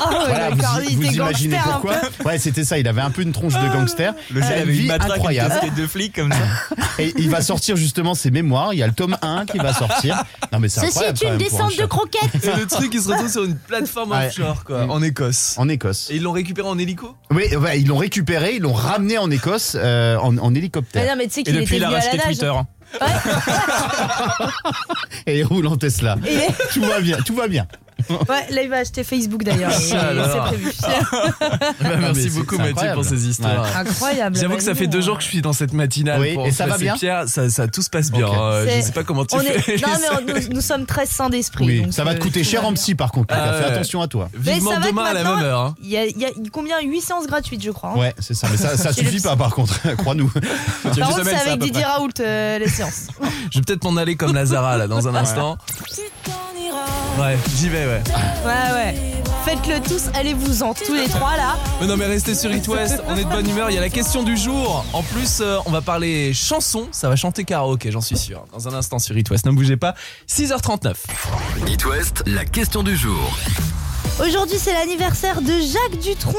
Ah 0.00 0.08
oh, 0.10 0.14
ouais, 0.14 0.24
Voilà, 0.28 0.50
vous, 0.50 0.80
il 0.88 0.96
vous 0.96 1.04
était 1.04 1.14
imaginez 1.16 1.56
gangster 1.56 1.68
un 1.68 1.72
pourquoi. 1.80 1.96
Ouais, 2.24 2.38
c'était 2.38 2.64
ça. 2.64 2.78
Il 2.78 2.88
avait 2.88 3.00
un 3.00 3.10
peu 3.10 3.22
une 3.22 3.32
tronche 3.32 3.54
de 3.54 3.68
gangster. 3.72 4.14
Le 4.30 4.38
Euh, 4.38 4.40
gars 4.40 4.48
avait 4.48 4.64
vie 4.72 4.80
une 4.82 4.86
matraque, 4.88 5.12
incroyable. 5.12 5.54
une 5.54 5.60
casquette 5.60 5.74
de 5.74 5.86
flic 5.86 6.14
comme 6.14 6.32
ça. 6.32 6.38
Et 6.98 7.12
il 7.18 7.30
va 7.30 7.40
sortir 7.42 7.76
justement 7.76 8.14
ses 8.14 8.30
mémoires. 8.30 8.72
Il 8.74 8.78
y 8.78 8.82
a 8.82 8.86
le 8.86 8.92
tome 8.92 9.16
1 9.22 9.46
qui 9.46 9.58
va 9.58 9.72
sortir. 9.74 10.22
Non 10.52 10.58
mais 10.58 10.68
c'est 10.68 10.80
Ceci 10.80 10.98
incroyable. 11.04 11.18
est 11.22 11.28
une 11.28 11.38
descente 11.38 11.76
de 11.78 11.86
croquettes. 11.86 12.44
Et 12.44 12.56
le 12.58 12.66
truc, 12.66 12.90
il 12.94 13.00
se 13.02 13.08
retrouve 13.08 13.30
sur 13.30 13.44
une 13.44 13.56
plateforme 13.56 14.12
Ouais. 14.12 14.26
offshore, 14.26 14.64
quoi, 14.64 14.86
en 14.88 15.02
Écosse. 15.02 15.54
En 15.58 15.68
Écosse. 15.68 16.08
Et 16.10 16.16
ils 16.16 16.22
l'ont 16.22 16.32
récupéré 16.32 16.66
en 16.68 16.78
hélico 16.78 17.14
Oui, 17.30 17.54
ouais, 17.56 17.80
ils 17.80 17.86
l'ont 17.86 17.96
récupéré, 17.96 18.54
ils 18.56 18.62
l'ont 18.62 18.72
ramené 18.72 19.18
en 19.18 19.30
Écosse 19.30 19.76
euh, 19.78 20.16
en, 20.18 20.36
en 20.38 20.52
Ah 20.54 20.56
hélicoptère. 20.58 21.06
non 21.06 21.16
mais 21.16 21.26
tu 21.26 21.34
sais 21.34 21.40
Et 21.40 21.44
qu'il 21.44 21.54
depuis, 21.60 21.76
il 21.76 21.84
a 21.84 21.88
venu 21.88 21.96
à 21.96 22.00
la 22.00 22.04
racheté. 22.04 22.22
Twitter. 22.24 22.52
Et 25.26 25.38
il 25.38 25.44
roule 25.44 25.66
en 25.66 25.76
Tesla. 25.76 26.16
Et- 26.26 26.48
Tout 26.72 26.82
va 26.82 27.00
bien, 27.00 27.18
tout 27.24 27.34
va 27.34 27.48
bien. 27.48 27.66
Ouais, 28.08 28.46
là 28.50 28.62
il 28.62 28.68
va 28.70 28.78
acheter 28.78 29.04
Facebook 29.04 29.42
d'ailleurs. 29.44 29.72
Alors. 29.92 30.26
C'est 30.32 30.56
prévu. 30.56 30.72
Bah, 31.80 31.96
Merci 31.98 32.22
c'est- 32.30 32.38
beaucoup, 32.38 32.54
c'est 32.56 32.58
Mathieu, 32.58 32.70
incroyable. 32.72 33.00
pour 33.00 33.04
ces 33.04 33.28
histoires. 33.28 33.76
Incroyable. 33.76 34.36
J'avoue 34.36 34.56
que 34.56 34.62
ça 34.62 34.74
fait 34.74 34.86
deux 34.86 35.00
jours 35.00 35.16
que 35.18 35.22
je 35.24 35.28
suis 35.28 35.42
dans 35.42 35.52
cette 35.52 35.72
matinale. 35.72 36.20
Oui, 36.20 36.34
pour 36.34 36.46
et 36.46 36.50
ça 36.52 36.66
va 36.66 36.76
bien 36.78 36.94
Pierre, 36.94 37.24
ça, 37.28 37.48
ça 37.50 37.68
tout 37.68 37.82
se 37.82 37.90
passe 37.90 38.10
bien. 38.10 38.26
Ok. 38.26 38.34
Euh, 38.38 38.64
Je 38.66 38.70
C'est- 38.70 38.82
sais 38.82 38.92
pas 38.92 39.02
comment 39.04 39.24
tu 39.24 39.36
On 39.36 39.40
fais. 39.40 39.56
est... 39.74 39.82
Non 39.82 39.88
mais 40.00 40.32
on- 40.32 40.40
nous, 40.48 40.54
nous 40.54 40.60
sommes 40.60 40.86
très 40.86 41.06
sains 41.06 41.30
d'esprit. 41.30 41.64
Oui, 41.66 41.82
donc, 41.82 41.92
ça 41.92 42.04
va 42.04 42.12
te 42.14 42.18
euh, 42.18 42.22
coûter 42.22 42.42
tout 42.42 42.48
cher 42.48 42.60
en 42.64 42.72
bien. 42.72 42.74
psy 42.74 42.94
par 42.94 43.10
contre. 43.12 43.34
Lucas. 43.34 43.44
Ah 43.48 43.52
Fais 43.54 43.64
ouais. 43.70 43.72
attention 43.76 44.02
à 44.02 44.08
toi. 44.08 44.28
Vivement 44.34 44.70
Mais 44.70 44.74
ça 44.76 44.80
va 44.80 44.86
demain 44.90 45.02
à 45.04 45.12
la 45.14 45.22
maintenant, 45.22 45.36
même 45.36 45.44
heure. 45.46 45.60
hein. 45.60 45.74
Il 45.82 45.88
y, 45.90 45.96
a, 45.96 46.06
il 46.06 46.18
y 46.18 46.24
a 46.24 46.28
combien? 46.52 46.80
8 46.80 47.00
séances 47.00 47.26
gratuites 47.26 47.62
je 47.62 47.70
crois. 47.70 47.92
hein. 47.96 47.98
Ouais, 47.98 48.14
c'est 48.18 48.34
ça. 48.34 48.48
Mais 48.50 48.56
ça, 48.56 48.76
ça 48.76 48.92
Chez 48.92 49.02
le 49.02 49.06
suffit 49.08 49.16
psy. 49.18 49.26
pas 49.28 49.36
par 49.36 49.54
contre. 49.54 49.78
Crois-nous. 49.96 50.28
Par 50.28 50.92
contre 51.08 51.24
c'est 51.24 51.34
avec 51.48 51.60
Didier. 51.60 51.84
Raoult 51.84 52.10
euh, 52.20 52.58
les 52.58 52.68
séances. 52.68 53.08
Je 53.50 53.58
vais 53.58 53.64
peut-être 53.64 53.84
m'en 53.84 53.96
aller 53.96 54.16
comme 54.16 54.34
Lazara 54.34 54.76
là 54.76 54.86
dans 54.86 55.08
un 55.08 55.14
instant. 55.14 55.56
Ouais, 57.20 57.36
j'y 57.56 57.68
vais, 57.68 57.86
ouais. 57.86 58.02
Ouais 58.46 58.72
ouais. 58.72 58.94
Faites-le 59.44 59.80
tous, 59.86 60.08
allez-vous-en 60.14 60.72
tous 60.72 60.94
les 60.94 61.06
trois 61.06 61.36
là. 61.36 61.56
Mais 61.80 61.86
non 61.86 61.96
mais 61.98 62.06
restez 62.06 62.34
sur 62.34 62.50
It 62.50 62.66
West, 62.66 63.02
on 63.08 63.16
est 63.16 63.24
de 63.24 63.28
bonne 63.28 63.48
humeur, 63.48 63.70
il 63.70 63.74
y 63.74 63.78
a 63.78 63.80
la 63.82 63.90
question 63.90 64.22
du 64.22 64.38
jour. 64.38 64.84
En 64.94 65.02
plus, 65.02 65.40
euh, 65.40 65.58
on 65.66 65.70
va 65.70 65.82
parler 65.82 66.32
chansons, 66.32 66.88
ça 66.92 67.08
va 67.10 67.16
chanter 67.16 67.44
karaoké, 67.44 67.90
j'en 67.90 68.00
suis 68.00 68.16
sûr. 68.16 68.46
Dans 68.52 68.68
un 68.68 68.74
instant 68.74 68.98
sur 68.98 69.16
It 69.18 69.28
West, 69.30 69.44
ne 69.44 69.50
bougez 69.50 69.76
pas. 69.76 69.94
6h39. 70.28 70.94
It 71.68 71.84
West, 71.84 72.22
la 72.26 72.44
question 72.46 72.82
du 72.82 72.96
jour. 72.96 73.20
Aujourd'hui 74.22 74.58
c'est 74.58 74.74
l'anniversaire 74.74 75.40
de 75.40 75.52
Jacques 75.52 75.98
Dutronc. 76.02 76.34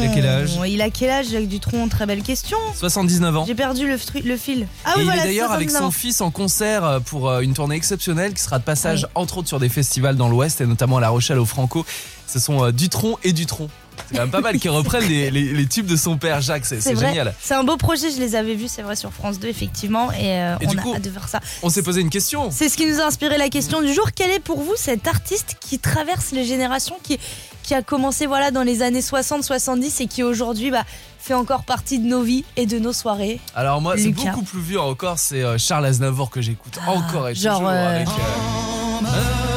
Il 0.00 0.08
a 0.08 0.14
quel 0.14 0.26
âge? 0.26 0.58
Il 0.66 0.80
a 0.80 0.88
quel 0.88 1.10
âge 1.10 1.26
Jacques 1.28 1.48
Dutronc? 1.48 1.88
Très 1.88 2.06
belle 2.06 2.22
question. 2.22 2.56
79 2.74 3.36
ans. 3.36 3.44
J'ai 3.46 3.54
perdu 3.54 3.86
le, 3.86 3.98
fil. 3.98 4.66
Ah 4.86 4.94
Et 4.96 5.00
oui 5.00 5.08
il 5.12 5.20
est 5.20 5.24
d'ailleurs 5.24 5.52
avec 5.52 5.68
79 5.68 5.82
son 5.82 5.90
fils 6.00 6.20
en 6.22 6.30
concert 6.30 6.84
euh, 6.84 7.00
pour 7.00 7.28
euh, 7.28 7.40
une 7.40 7.52
tournée 7.52 7.74
exceptionnelle 7.74 8.32
qui 8.32 8.42
sera 8.42 8.58
de 8.58 8.64
passage 8.64 9.06
entre 9.14 9.38
autres 9.38 9.48
sur 9.48 9.60
des 9.60 9.68
festivals 9.68 10.16
dans 10.16 10.30
l'Ouest 10.30 10.62
et 10.62 10.66
notamment 10.66 10.96
à 10.96 11.00
La 11.00 11.10
Rochelle 11.10 11.38
au 11.38 11.44
Franco. 11.44 11.84
Ce 12.26 12.38
sont 12.38 12.64
euh, 12.64 12.72
Dutronc 12.72 13.18
et 13.22 13.34
Dutronc. 13.34 13.68
C'est 14.08 14.14
quand 14.16 14.22
même 14.22 14.30
pas 14.30 14.40
mal 14.40 14.58
qu'ils 14.58 14.70
reprennent 14.70 15.08
les, 15.08 15.30
les- 15.30 15.52
les 15.52 15.66
tubes 15.66 15.86
de 15.86 15.96
son 15.96 16.16
père 16.16 16.40
Jacques, 16.40 16.66
c'est 16.66 16.80
génial. 16.96 17.34
C'est 17.40 17.54
un 17.54 17.64
beau 17.64 17.76
projet, 17.76 18.10
je 18.10 18.18
les 18.20 18.34
avais 18.34 18.54
vus, 18.54 18.68
c'est 18.68 18.82
vrai, 18.82 18.96
sur 18.96 19.12
France 19.12 19.38
2, 19.38 19.48
effectivement, 19.48 20.10
et, 20.12 20.40
euh, 20.40 20.56
Et 20.60 20.66
on 20.66 20.70
du 20.70 20.78
a 20.78 20.82
coup- 20.82 20.94
hâte 20.94 21.02
de 21.02 21.10
faire 21.10 21.28
ça. 21.28 21.40
On 21.62 21.68
s'est 21.70 21.82
posé 21.82 22.00
une 22.00 22.10
question. 22.10 22.50
C'est 22.50 22.68
ce 22.68 22.76
qui 22.76 22.86
nous 22.86 23.00
a 23.00 23.04
inspiré 23.06 23.38
la 23.38 23.48
question 23.48 23.80
du 23.82 23.92
jour. 23.92 24.08
Quel 24.14 24.30
est 24.30 24.40
pour 24.40 24.60
vous 24.60 24.74
cet 24.76 25.06
artiste 25.06 25.56
qui 25.60 25.78
traverse 25.78 26.32
les 26.32 26.44
générations, 26.44 26.96
qui, 27.02 27.18
qui 27.62 27.74
a 27.74 27.82
commencé 27.82 28.26
voilà, 28.26 28.50
dans 28.50 28.62
les 28.62 28.82
années 28.82 29.00
60-70 29.00 30.02
et 30.02 30.06
qui 30.06 30.22
aujourd'hui 30.22 30.70
bah, 30.70 30.84
fait 31.18 31.34
encore 31.34 31.64
partie 31.64 31.98
de 31.98 32.06
nos 32.06 32.22
vies 32.22 32.44
et 32.56 32.66
de 32.66 32.78
nos 32.78 32.92
soirées? 32.92 33.40
Alors 33.54 33.80
moi, 33.80 33.94
c'est 33.96 34.08
beaucoup 34.10 34.42
plus 34.42 34.60
vieux 34.60 34.80
encore, 34.80 35.18
c'est 35.18 35.42
euh, 35.42 35.58
Charles 35.58 35.86
Aznavour 35.86 36.30
que 36.30 36.40
j'écoute 36.40 36.78
encore 36.86 37.28
et 37.28 37.34
genre, 37.34 37.56
toujours 37.58 37.70
euh, 37.70 37.96
avec. 37.96 38.08
euh, 38.08 39.49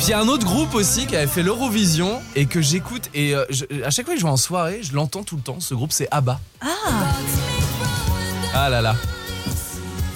Puis 0.00 0.06
il 0.08 0.10
y 0.12 0.14
a 0.14 0.20
un 0.20 0.28
autre 0.28 0.46
groupe 0.46 0.74
aussi 0.74 1.06
qui 1.06 1.14
avait 1.14 1.26
fait 1.26 1.42
l'Eurovision 1.42 2.22
et 2.34 2.46
que 2.46 2.62
j'écoute 2.62 3.10
et 3.12 3.34
euh, 3.34 3.44
je- 3.50 3.66
à 3.84 3.90
chaque 3.90 4.06
fois 4.06 4.14
que 4.14 4.20
je 4.20 4.24
vais 4.24 4.30
en 4.32 4.38
soirée, 4.38 4.80
je 4.82 4.94
l'entends 4.94 5.22
tout 5.24 5.36
le 5.36 5.42
temps. 5.42 5.60
Ce 5.60 5.74
groupe 5.74 5.92
c'est 5.92 6.08
ABBA. 6.10 6.40
Ah 6.62 6.66
Ah 8.54 8.70
là 8.70 8.80
là. 8.80 8.96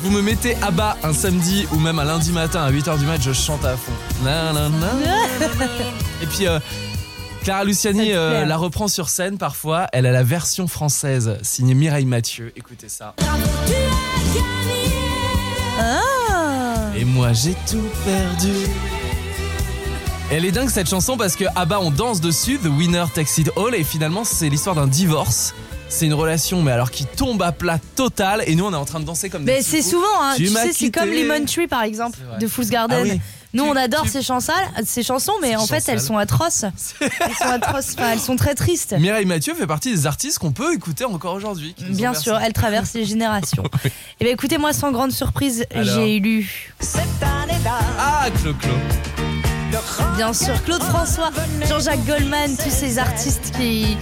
Vous 0.00 0.10
me 0.10 0.22
mettez 0.22 0.56
ABBA 0.62 0.96
un 1.02 1.12
samedi 1.12 1.66
ou 1.70 1.76
même 1.78 1.98
un 1.98 2.04
lundi 2.04 2.32
matin 2.32 2.62
à 2.62 2.70
8h 2.72 2.98
du 2.98 3.04
mat, 3.04 3.20
je 3.20 3.34
chante 3.34 3.62
à 3.66 3.76
fond. 3.76 3.92
Nanana. 4.24 4.70
Et 6.22 6.26
puis 6.28 6.46
euh, 6.46 6.58
Clara 7.42 7.58
Ça 7.60 7.64
Luciani 7.66 8.08
te 8.08 8.14
euh, 8.14 8.30
plaît. 8.30 8.46
la 8.46 8.56
reprend 8.56 8.88
sur 8.88 9.10
scène 9.10 9.36
parfois. 9.36 9.86
Elle 9.92 10.06
a 10.06 10.12
la 10.12 10.22
version 10.22 10.66
française 10.66 11.36
signée 11.42 11.74
Mireille 11.74 12.06
Mathieu. 12.06 12.54
Écoutez 12.56 12.88
ça. 12.88 13.14
Ah 15.78 16.00
Et 16.96 17.04
moi 17.04 17.34
j'ai 17.34 17.54
tout 17.70 17.84
perdu. 18.06 18.54
Elle 20.30 20.44
est 20.44 20.52
dingue 20.52 20.70
cette 20.70 20.88
chanson 20.88 21.16
parce 21.16 21.36
que 21.36 21.44
ah 21.54 21.64
bah 21.64 21.78
on 21.80 21.90
danse 21.90 22.20
dessus, 22.20 22.58
The 22.58 22.66
Winner 22.66 23.04
Takes 23.14 23.38
It 23.38 23.50
All, 23.56 23.74
et 23.74 23.84
finalement 23.84 24.24
c'est 24.24 24.48
l'histoire 24.48 24.74
d'un 24.74 24.86
divorce. 24.86 25.54
C'est 25.88 26.06
une 26.06 26.14
relation, 26.14 26.62
mais 26.62 26.72
alors 26.72 26.90
qui 26.90 27.04
tombe 27.04 27.40
à 27.42 27.52
plat 27.52 27.78
total, 27.94 28.42
et 28.46 28.54
nous 28.56 28.64
on 28.64 28.72
est 28.72 28.76
en 28.76 28.86
train 28.86 29.00
de 29.00 29.04
danser 29.04 29.28
comme 29.28 29.44
des 29.44 29.52
Mais 29.52 29.62
c'est 29.62 29.82
souvent, 29.82 30.06
hein, 30.22 30.32
Tu 30.36 30.46
tu, 30.46 30.50
m'as 30.50 30.62
sais, 30.64 30.72
c'est 30.72 30.90
comme 30.90 31.10
Lemon 31.10 31.44
Tree 31.44 31.68
par 31.68 31.82
exemple, 31.82 32.18
de 32.40 32.46
Fool's 32.48 32.70
Garden. 32.70 32.98
Ah 33.00 33.02
oui. 33.14 33.20
Nous, 33.52 33.62
Tu- 33.62 33.70
on 33.70 33.76
adore 33.76 34.02
tu- 34.02 34.08
ces, 34.08 34.22
chansons, 34.22 34.52
ces 34.84 35.04
chansons, 35.04 35.34
mais 35.40 35.50
Ces 35.50 35.56
en 35.56 35.66
fait, 35.68 35.84
elles 35.88 36.00
sont 36.00 36.16
atroces. 36.18 36.64
elles 37.00 37.10
sont 37.38 37.44
atroces, 37.44 37.94
enfin, 37.96 38.10
elles 38.12 38.18
sont 38.18 38.34
très 38.34 38.56
tristes. 38.56 38.96
Mireille 38.98 39.26
Mathieu 39.26 39.54
fait 39.54 39.68
partie 39.68 39.92
des 39.92 40.06
artistes 40.08 40.38
qu'on 40.40 40.50
peut 40.50 40.74
écouter 40.74 41.04
encore 41.04 41.34
aujourd'hui. 41.34 41.72
Bien 41.90 42.14
sûr, 42.14 42.36
elle 42.38 42.52
traverse 42.52 42.94
les 42.94 43.04
générations. 43.04 43.62
Et 44.20 44.24
bien 44.24 44.32
écoutez, 44.32 44.58
moi, 44.58 44.72
sans 44.72 44.90
grande 44.90 45.12
surprise, 45.12 45.64
j'ai 45.72 46.18
lu, 46.18 46.74
Ah, 48.00 48.26
Clo-Clo. 48.42 48.72
Bien 50.16 50.32
sûr, 50.32 50.62
Claude 50.64 50.82
François, 50.82 51.30
Jean-Jacques 51.68 52.04
Goldman, 52.06 52.56
tous 52.56 52.70
ces 52.70 52.98
artistes 52.98 53.52
qui, 53.56 53.96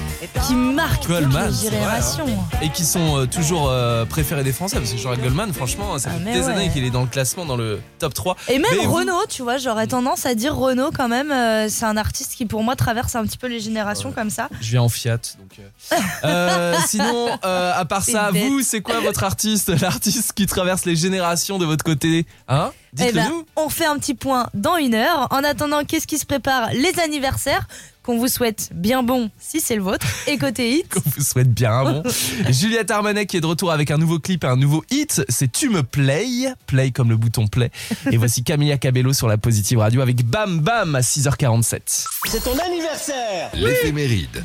qui 0.47 0.55
marquent 0.55 1.07
Goldman, 1.09 1.47
les 1.47 1.51
vrai, 1.51 1.67
hein. 1.67 1.71
générations. 1.71 2.27
Et 2.63 2.71
qui 2.71 2.85
sont 2.85 3.19
euh, 3.19 3.27
toujours 3.27 3.69
euh, 3.69 4.05
préférés 4.05 4.45
des 4.45 4.53
Français, 4.53 4.79
parce 4.79 4.93
que 4.93 4.99
Jean-Jacques 4.99 5.23
Goldman, 5.23 5.53
franchement, 5.53 5.99
ça 5.99 6.11
Ah, 6.15 6.19
fait 6.19 6.33
des 6.33 6.41
ouais. 6.47 6.53
années 6.53 6.71
qu'il 6.71 6.85
est 6.85 6.91
dans 6.91 7.03
le 7.03 7.07
classement, 7.09 7.45
dans 7.47 7.57
le 7.57 7.81
top 7.99 8.15
3. 8.15 8.37
Et 8.49 8.59
même 8.59 8.71
Mais 8.79 8.85
vous- 8.87 8.93
Renaud, 8.93 9.25
tu 9.29 9.43
vois, 9.43 9.59
j'aurais 9.59 9.87
tendance 9.87 10.27
à 10.27 10.35
dire 10.35 10.55
Renaud 10.57 10.91
quand 10.95 11.09
même, 11.09 11.31
euh, 11.33 11.69
c'est 11.69 11.85
un 11.87 11.97
artiste 11.97 12.35
qui 12.35 12.47
pour 12.47 12.63
moi 12.63 12.77
traverse 12.77 13.15
un 13.17 13.25
petit 13.25 13.39
peu 13.39 13.47
les 13.49 13.61
générations 13.61 14.13
comme 14.13 14.31
ça. 14.31 14.49
Je 14.61 14.71
viens 14.71 14.83
en 14.83 14.89
Fiat, 14.89 15.19
donc. 15.39 15.59
sinon, 16.87 17.29
à 17.43 17.85
part 17.85 18.03
ça, 18.03 18.31
vous, 18.33 18.61
c'est 18.63 18.81
quoi 18.81 19.01
votre 19.01 19.25
artiste, 19.25 19.69
l'artiste 19.81 20.33
qui 20.33 20.47
traverse 20.47 20.85
les 20.85 20.97
générations 20.97 21.59
de 21.59 21.65
votre 21.65 21.85
côté 21.85 22.27
Hein? 22.49 22.71
Eh 22.99 23.05
Dites-le 23.05 23.21
ben, 23.21 23.29
nous. 23.31 23.47
on 23.57 23.69
fait 23.71 23.87
un 23.87 23.99
petit 23.99 24.15
point 24.15 24.49
dans 24.53 24.77
une 24.77 24.95
heure. 24.95 25.27
En 25.31 25.43
attendant, 25.45 25.83
qu'est-ce 25.85 26.07
qui 26.07 26.19
se 26.19 26.27
prépare 26.27 26.69
Les 26.75 26.99
anniversaires. 27.01 27.67
qu'on 28.03 28.19
vous 28.19 28.29
souhaite 28.29 28.69
bien 28.75 29.03
bon 29.03 29.31
si 29.41 29.61
c'est 29.61 29.77
le 29.77 29.83
vôtre. 29.83 30.07
Et 30.27 30.37
côté 30.37 30.73
hit, 30.73 30.89
qu'on 30.93 31.01
vous 31.07 31.23
souhaite 31.25 31.49
bien 31.51 31.85
bon. 31.85 32.03
Juliette 32.51 32.91
Armanet 32.91 33.25
qui 33.27 33.39
est 33.39 33.41
de 33.41 33.47
retour 33.47 33.73
avec 33.73 33.91
un 33.91 33.97
nouveau 33.97 34.19
clip 34.19 34.45
et 34.45 34.47
un 34.47 34.57
nouveau 34.57 34.85
hit, 34.91 35.23
c'est 35.31 35.51
Tu 35.51 35.71
me 35.71 35.83
play, 35.83 36.53
play 36.67 36.91
comme 36.91 37.09
le 37.09 37.17
bouton 37.17 37.47
play. 37.47 37.71
Et 38.11 38.17
voici 38.19 38.43
Camilla 38.45 38.77
Cabello 38.77 39.13
sur 39.15 39.27
la 39.29 39.39
Positive 39.39 39.79
Radio 39.79 40.03
avec 40.03 40.25
Bam 40.27 40.61
Bam 40.61 40.95
à 40.95 41.01
6h47. 41.01 42.05
C'est 42.27 42.45
ton 42.45 42.59
anniversaire 42.59 43.51
L'éphéméride. 43.55 44.45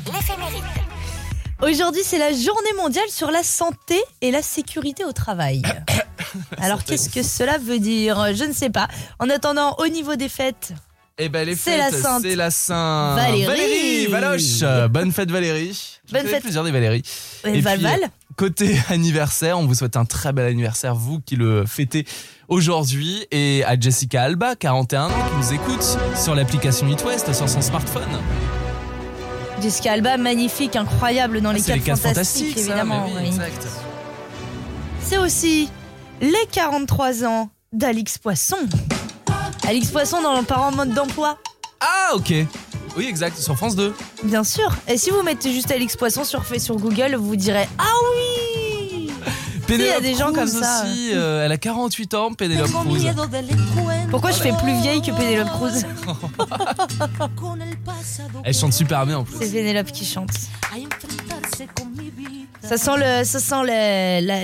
aujourd'hui 1.62 2.02
c'est 2.04 2.18
la 2.18 2.32
journée 2.32 2.72
mondiale 2.78 3.08
sur 3.10 3.30
la 3.30 3.42
santé 3.42 4.00
et 4.22 4.30
la 4.30 4.40
sécurité 4.42 5.04
au 5.04 5.12
travail. 5.12 5.62
Alors 6.58 6.84
qu'est-ce 6.84 7.08
que 7.10 7.22
cela 7.22 7.58
veut 7.58 7.78
dire? 7.78 8.34
Je 8.34 8.44
ne 8.44 8.52
sais 8.52 8.70
pas. 8.70 8.88
En 9.18 9.28
attendant, 9.30 9.74
au 9.78 9.88
niveau 9.88 10.16
des 10.16 10.28
fêtes, 10.28 10.72
Eh 11.18 11.28
ben 11.28 11.46
les 11.46 11.56
C'est 11.56 11.76
la 11.78 11.90
fêtes, 11.90 12.00
sainte 12.02 12.22
c'est 12.22 12.36
la 12.36 12.50
Saint 12.50 13.14
Valérie. 13.16 14.06
Valoche. 14.06 14.60
Bonne 14.90 15.12
fête 15.12 15.30
Valérie. 15.30 15.98
Bonne 16.12 16.26
fête. 16.26 16.42
plusieurs 16.42 16.64
des 16.64 16.70
Valérie. 16.70 17.02
Et 17.44 17.60
Val 17.60 17.78
puis, 17.78 17.84
Val. 17.86 18.00
Côté 18.36 18.78
anniversaire, 18.88 19.58
on 19.58 19.66
vous 19.66 19.74
souhaite 19.74 19.96
un 19.96 20.04
très 20.04 20.32
bel 20.32 20.46
anniversaire, 20.46 20.94
vous 20.94 21.18
qui 21.20 21.34
le 21.36 21.64
fêtez 21.66 22.06
aujourd'hui, 22.46 23.26
et 23.32 23.64
à 23.64 23.78
Jessica 23.78 24.22
Alba, 24.22 24.54
41 24.54 25.06
ans, 25.06 25.08
qui 25.08 25.36
nous 25.46 25.52
écoute 25.54 25.98
sur 26.16 26.34
l'application 26.36 26.86
It 26.88 27.04
West, 27.04 27.32
sur 27.34 27.48
son 27.48 27.60
smartphone. 27.60 28.08
Jessica 29.60 29.92
Alba, 29.92 30.16
magnifique, 30.18 30.76
incroyable 30.76 31.40
dans 31.40 31.50
les 31.50 31.58
Ah, 31.60 31.62
c'est 31.64 31.72
quatre 31.72 31.78
les 31.80 31.84
4 31.84 31.98
fantastiques, 32.00 32.56
évidemment. 32.56 33.06
oui, 33.16 33.28
oui. 33.28 33.38
C'est 35.02 35.18
aussi 35.18 35.68
les 36.20 36.46
43 36.52 37.24
ans 37.24 37.50
d'Alix 37.72 38.18
Poisson. 38.18 38.56
Alix 39.66 39.88
Poisson 39.90 40.22
dans 40.22 40.36
le 40.38 40.44
parent 40.44 40.72
mode 40.72 40.92
d'emploi, 40.94 41.38
Ah, 41.80 42.14
ok. 42.14 42.32
Oui, 42.96 43.06
exact, 43.06 43.38
sur 43.38 43.56
France 43.56 43.76
2. 43.76 43.94
bien 44.24 44.42
sûr. 44.42 44.72
Et 44.88 44.96
si 44.98 45.10
vous 45.10 45.22
mettez 45.22 45.52
juste 45.52 45.70
Alix 45.70 45.94
Poisson 45.96 46.24
sur, 46.24 46.44
fait 46.44 46.58
sur 46.58 46.76
Google, 46.76 47.14
vous 47.16 47.36
direz 47.36 47.68
Ah 47.78 47.84
oui 48.14 49.10
Pénélope 49.66 50.00
des 50.00 50.14
gens 50.14 50.32
comme 50.32 50.48
ça. 50.48 50.84
aussi, 50.86 51.10
euh, 51.12 51.44
elle 51.44 51.52
a 51.52 51.58
48 51.58 52.14
ans, 52.14 52.32
Pénélope 52.32 52.70
Cruz. 52.72 53.04
Pourquoi 54.10 54.30
je 54.30 54.38
fais 54.38 54.52
plus 54.62 54.72
vieille 54.80 55.02
que 55.02 55.10
Pénélope 55.14 55.50
Cruz? 55.50 55.84
Elle 58.44 58.54
chante 58.54 58.72
super 58.72 59.04
bien 59.04 59.18
en 59.18 59.24
plus. 59.24 59.36
C'est 59.38 59.50
Pénélope 59.52 59.92
qui 59.92 60.06
chante. 60.06 60.30
Ça 62.68 62.76
sent 62.76 62.98
le, 62.98 63.24
ça 63.24 63.40
sent 63.40 63.64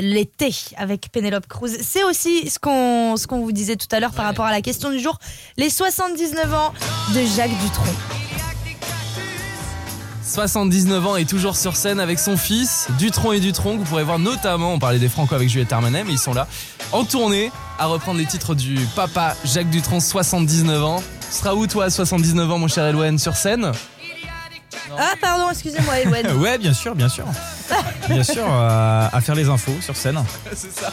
l'été 0.00 0.54
avec 0.78 1.10
Pénélope 1.12 1.46
Cruz. 1.46 1.72
C'est 1.82 2.04
aussi 2.04 2.48
ce 2.48 2.58
qu'on, 2.58 3.18
ce 3.18 3.26
qu'on 3.26 3.40
vous 3.40 3.52
disait 3.52 3.76
tout 3.76 3.86
à 3.90 4.00
l'heure 4.00 4.12
par 4.12 4.24
rapport 4.24 4.46
à 4.46 4.50
la 4.50 4.62
question 4.62 4.90
du 4.90 4.98
jour. 4.98 5.18
Les 5.58 5.68
79 5.68 6.54
ans 6.54 6.72
de 7.14 7.20
Jacques 7.36 7.50
Dutronc. 7.62 7.84
79 10.22 11.06
ans 11.06 11.16
et 11.16 11.26
toujours 11.26 11.54
sur 11.54 11.76
scène 11.76 12.00
avec 12.00 12.18
son 12.18 12.38
fils, 12.38 12.88
Dutron 12.98 13.32
et 13.32 13.40
Dutron, 13.40 13.74
que 13.74 13.80
vous 13.80 13.84
pourrez 13.84 14.04
voir 14.04 14.18
notamment, 14.18 14.72
on 14.72 14.78
parlait 14.78 14.98
des 14.98 15.10
Franco 15.10 15.34
avec 15.34 15.50
Juliette 15.50 15.72
Armanet, 15.74 16.02
mais 16.04 16.12
ils 16.12 16.18
sont 16.18 16.32
là, 16.32 16.48
en 16.92 17.04
tournée, 17.04 17.52
à 17.78 17.84
reprendre 17.86 18.18
les 18.18 18.24
titres 18.24 18.54
du 18.54 18.78
papa 18.96 19.36
Jacques 19.44 19.68
Dutronc, 19.68 20.00
79 20.00 20.82
ans. 20.82 21.02
Tu 21.30 21.36
seras 21.38 21.52
où 21.52 21.66
toi, 21.66 21.84
à 21.84 21.90
79 21.90 22.50
ans, 22.50 22.58
mon 22.58 22.68
cher 22.68 22.86
Eloane, 22.86 23.18
sur 23.18 23.36
scène? 23.36 23.70
Ah 24.98 25.14
pardon, 25.20 25.50
excusez-moi 25.50 26.00
Eloane. 26.00 26.36
Ouais, 26.38 26.58
bien 26.58 26.72
sûr, 26.72 26.94
bien 26.94 27.08
sûr. 27.08 27.24
Bien 28.08 28.22
sûr, 28.22 28.44
euh, 28.46 29.08
à 29.10 29.20
faire 29.20 29.34
les 29.34 29.48
infos 29.48 29.72
sur 29.80 29.96
scène. 29.96 30.22
C'est 30.54 30.72
ça. 30.72 30.92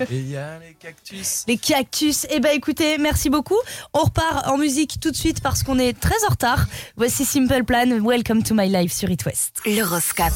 Et 0.10 0.16
il 0.16 0.30
y 0.30 0.36
a 0.36 0.58
les 0.58 0.74
cactus. 0.74 1.44
Les 1.46 1.58
cactus. 1.58 2.26
Eh 2.30 2.40
ben 2.40 2.50
écoutez, 2.54 2.98
merci 2.98 3.30
beaucoup. 3.30 3.58
On 3.92 4.00
repart 4.00 4.46
en 4.48 4.56
musique 4.56 4.98
tout 5.00 5.10
de 5.10 5.16
suite 5.16 5.40
parce 5.42 5.62
qu'on 5.62 5.78
est 5.78 5.98
très 5.98 6.24
en 6.26 6.30
retard. 6.30 6.66
Voici 6.96 7.24
Simple 7.24 7.64
Plan. 7.64 8.00
Welcome 8.02 8.42
to 8.42 8.54
my 8.54 8.68
life 8.68 8.92
sur 8.92 9.10
It 9.10 9.24
West. 9.26 9.60
L'horoscope. 9.66 10.32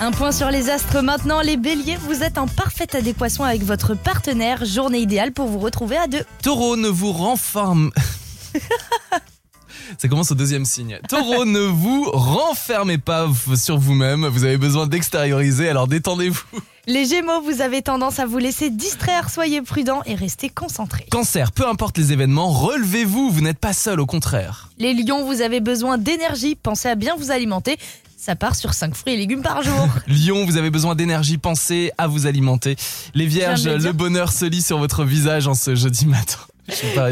Un 0.00 0.10
point 0.10 0.32
sur 0.32 0.50
les 0.50 0.70
astres 0.70 1.02
maintenant. 1.02 1.40
Les 1.40 1.56
béliers, 1.56 1.96
vous 1.96 2.22
êtes 2.22 2.38
en 2.38 2.46
parfaite 2.46 2.94
adéquation 2.94 3.44
avec 3.44 3.62
votre 3.62 3.94
partenaire. 3.94 4.64
Journée 4.64 4.98
idéale 4.98 5.32
pour 5.32 5.46
vous 5.46 5.58
retrouver 5.58 5.96
à 5.96 6.06
deux. 6.06 6.24
Taureau, 6.42 6.76
ne 6.76 6.88
vous 6.88 7.12
renferme... 7.12 7.90
Ça 9.98 10.08
commence 10.08 10.30
au 10.30 10.34
deuxième 10.34 10.64
signe. 10.64 10.98
Taureau, 11.08 11.44
ne 11.44 11.60
vous 11.60 12.10
renfermez 12.12 12.98
pas 12.98 13.28
sur 13.56 13.78
vous-même. 13.78 14.26
Vous 14.26 14.44
avez 14.44 14.56
besoin 14.56 14.86
d'extérioriser, 14.86 15.68
alors 15.68 15.88
détendez-vous. 15.88 16.60
Les 16.86 17.06
gémeaux, 17.06 17.40
vous 17.40 17.62
avez 17.62 17.80
tendance 17.80 18.18
à 18.18 18.26
vous 18.26 18.36
laisser 18.36 18.68
distraire. 18.68 19.30
Soyez 19.30 19.62
prudents 19.62 20.02
et 20.04 20.14
restez 20.14 20.50
concentrés. 20.50 21.06
Cancer, 21.10 21.50
peu 21.52 21.66
importe 21.66 21.96
les 21.96 22.12
événements, 22.12 22.48
relevez-vous. 22.48 23.30
Vous 23.30 23.40
n'êtes 23.40 23.58
pas 23.58 23.72
seul, 23.72 24.00
au 24.00 24.06
contraire. 24.06 24.68
Les 24.78 24.92
lions, 24.92 25.24
vous 25.24 25.40
avez 25.40 25.60
besoin 25.60 25.96
d'énergie. 25.96 26.56
Pensez 26.56 26.88
à 26.88 26.94
bien 26.94 27.16
vous 27.16 27.30
alimenter. 27.30 27.78
Ça 28.24 28.36
part 28.36 28.54
sur 28.54 28.72
5 28.72 28.94
fruits 28.94 29.14
et 29.14 29.16
légumes 29.16 29.42
par 29.42 29.62
jour. 29.62 29.88
Lion, 30.08 30.46
vous 30.46 30.56
avez 30.56 30.70
besoin 30.70 30.94
d'énergie, 30.94 31.36
pensez 31.36 31.90
à 31.98 32.06
vous 32.06 32.26
alimenter. 32.26 32.76
Les 33.14 33.26
vierges, 33.26 33.66
le 33.66 33.92
bonheur 33.92 34.32
se 34.32 34.46
lit 34.46 34.62
sur 34.62 34.78
votre 34.78 35.04
visage 35.04 35.46
en 35.46 35.52
ce 35.52 35.74
jeudi 35.74 36.06
matin. 36.06 36.38